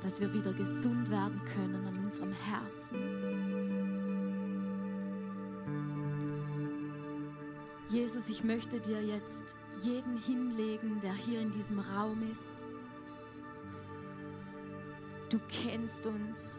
dass 0.00 0.20
wir 0.20 0.32
wieder 0.32 0.52
gesund 0.52 1.10
werden 1.10 1.40
können 1.56 1.84
an 1.84 2.04
unserem 2.04 2.32
Herzen. 2.32 2.96
Jesus, 7.88 8.28
ich 8.28 8.44
möchte 8.44 8.78
dir 8.78 9.02
jetzt 9.02 9.56
jeden 9.82 10.16
hinlegen, 10.16 11.00
der 11.00 11.12
hier 11.12 11.40
in 11.40 11.50
diesem 11.50 11.78
Raum 11.78 12.22
ist. 12.30 12.52
Du 15.30 15.38
kennst 15.48 16.06
uns. 16.06 16.58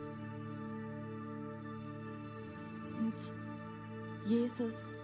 Und 2.99 3.13
Jesus, 4.25 5.03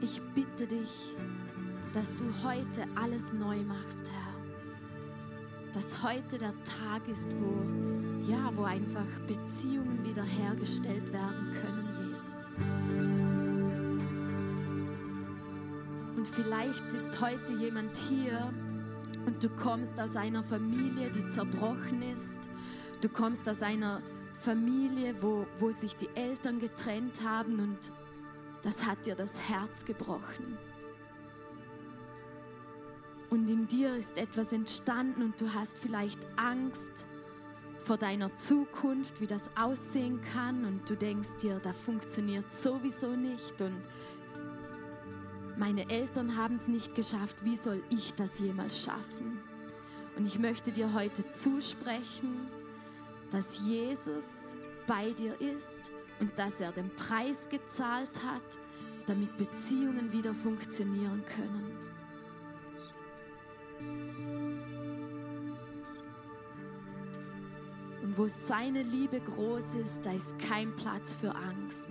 ich 0.00 0.20
bitte 0.34 0.66
dich, 0.66 1.14
dass 1.92 2.16
du 2.16 2.24
heute 2.42 2.84
alles 2.94 3.32
neu 3.32 3.58
machst, 3.62 4.10
Herr. 4.10 5.72
Dass 5.72 6.02
heute 6.02 6.38
der 6.38 6.52
Tag 6.64 7.06
ist, 7.08 7.28
wo, 7.40 8.30
ja, 8.30 8.50
wo 8.54 8.64
einfach 8.64 9.06
Beziehungen 9.26 10.04
wiederhergestellt 10.04 11.12
werden 11.12 11.50
können, 11.52 11.87
vielleicht 16.42 16.86
ist 16.94 17.20
heute 17.20 17.52
jemand 17.54 17.96
hier 17.96 18.52
und 19.26 19.42
du 19.42 19.48
kommst 19.48 19.98
aus 19.98 20.14
einer 20.14 20.44
Familie, 20.44 21.10
die 21.10 21.26
zerbrochen 21.26 22.00
ist. 22.00 22.38
Du 23.00 23.08
kommst 23.08 23.48
aus 23.48 23.60
einer 23.60 24.00
Familie, 24.34 25.16
wo, 25.20 25.46
wo 25.58 25.72
sich 25.72 25.96
die 25.96 26.08
Eltern 26.14 26.60
getrennt 26.60 27.24
haben 27.24 27.58
und 27.58 27.78
das 28.62 28.86
hat 28.86 29.04
dir 29.04 29.16
das 29.16 29.48
Herz 29.48 29.84
gebrochen. 29.84 30.56
Und 33.30 33.48
in 33.48 33.66
dir 33.66 33.96
ist 33.96 34.16
etwas 34.16 34.52
entstanden 34.52 35.22
und 35.22 35.40
du 35.40 35.52
hast 35.52 35.76
vielleicht 35.76 36.20
Angst 36.36 37.08
vor 37.80 37.96
deiner 37.96 38.34
Zukunft, 38.36 39.20
wie 39.20 39.26
das 39.26 39.50
aussehen 39.56 40.20
kann 40.32 40.64
und 40.64 40.88
du 40.88 40.94
denkst 40.94 41.38
dir, 41.42 41.58
das 41.58 41.76
funktioniert 41.80 42.52
sowieso 42.52 43.16
nicht 43.16 43.60
und 43.60 43.82
meine 45.58 45.90
Eltern 45.90 46.36
haben 46.36 46.56
es 46.56 46.68
nicht 46.68 46.94
geschafft, 46.94 47.36
wie 47.42 47.56
soll 47.56 47.82
ich 47.90 48.14
das 48.14 48.38
jemals 48.38 48.80
schaffen? 48.80 49.40
Und 50.16 50.24
ich 50.24 50.38
möchte 50.38 50.70
dir 50.70 50.94
heute 50.94 51.28
zusprechen, 51.30 52.48
dass 53.32 53.60
Jesus 53.66 54.46
bei 54.86 55.10
dir 55.10 55.38
ist 55.40 55.90
und 56.20 56.38
dass 56.38 56.60
er 56.60 56.70
den 56.70 56.94
Preis 56.94 57.48
gezahlt 57.48 58.24
hat, 58.24 58.42
damit 59.06 59.36
Beziehungen 59.36 60.12
wieder 60.12 60.32
funktionieren 60.32 61.24
können. 61.24 61.76
Und 68.02 68.16
wo 68.16 68.28
seine 68.28 68.82
Liebe 68.82 69.20
groß 69.20 69.74
ist, 69.74 70.06
da 70.06 70.12
ist 70.12 70.38
kein 70.38 70.74
Platz 70.76 71.14
für 71.14 71.34
Angst. 71.34 71.90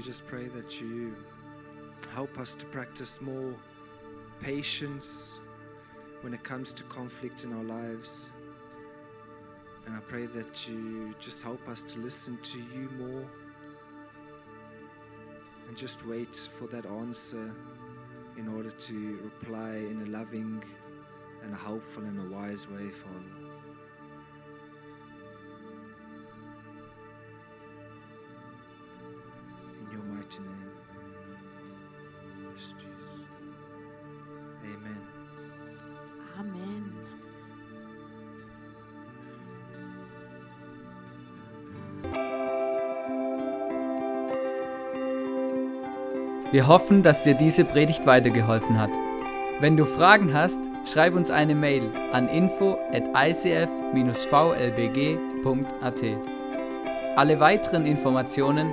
We 0.00 0.06
just 0.06 0.26
pray 0.26 0.48
that 0.48 0.80
you 0.80 1.14
help 2.14 2.38
us 2.38 2.54
to 2.54 2.64
practice 2.64 3.20
more 3.20 3.54
patience 4.40 5.38
when 6.22 6.32
it 6.32 6.42
comes 6.42 6.72
to 6.72 6.82
conflict 6.84 7.44
in 7.44 7.52
our 7.52 7.64
lives. 7.64 8.30
And 9.84 9.94
I 9.94 10.00
pray 10.00 10.24
that 10.24 10.66
you 10.66 11.14
just 11.18 11.42
help 11.42 11.68
us 11.68 11.82
to 11.82 11.98
listen 11.98 12.38
to 12.38 12.58
you 12.60 12.88
more 12.96 13.26
and 15.68 15.76
just 15.76 16.06
wait 16.06 16.34
for 16.34 16.66
that 16.68 16.86
answer 16.86 17.54
in 18.38 18.48
order 18.48 18.70
to 18.70 19.18
reply 19.22 19.72
in 19.72 20.00
a 20.06 20.10
loving 20.18 20.64
and 21.42 21.52
a 21.52 21.58
helpful 21.58 22.04
and 22.04 22.18
a 22.18 22.34
wise 22.34 22.66
way, 22.70 22.88
Father. 22.88 23.39
Name. 30.38 30.70
Yes, 32.54 32.74
Jesus. 32.78 33.26
Amen. 34.62 35.02
Amen. 36.38 36.92
Wir 46.52 46.66
hoffen, 46.66 47.02
dass 47.02 47.22
dir 47.22 47.34
diese 47.34 47.64
Predigt 47.64 48.06
weitergeholfen 48.06 48.80
hat. 48.80 48.90
Wenn 49.60 49.76
du 49.76 49.84
Fragen 49.84 50.32
hast, 50.34 50.60
schreib 50.84 51.14
uns 51.14 51.30
eine 51.30 51.54
Mail 51.54 51.92
an 52.12 52.28
info 52.28 52.78
at 52.92 53.06
icf-vlbg.at. 53.14 53.66
Alle 57.16 57.40
weiteren 57.40 57.84
Informationen 57.86 58.72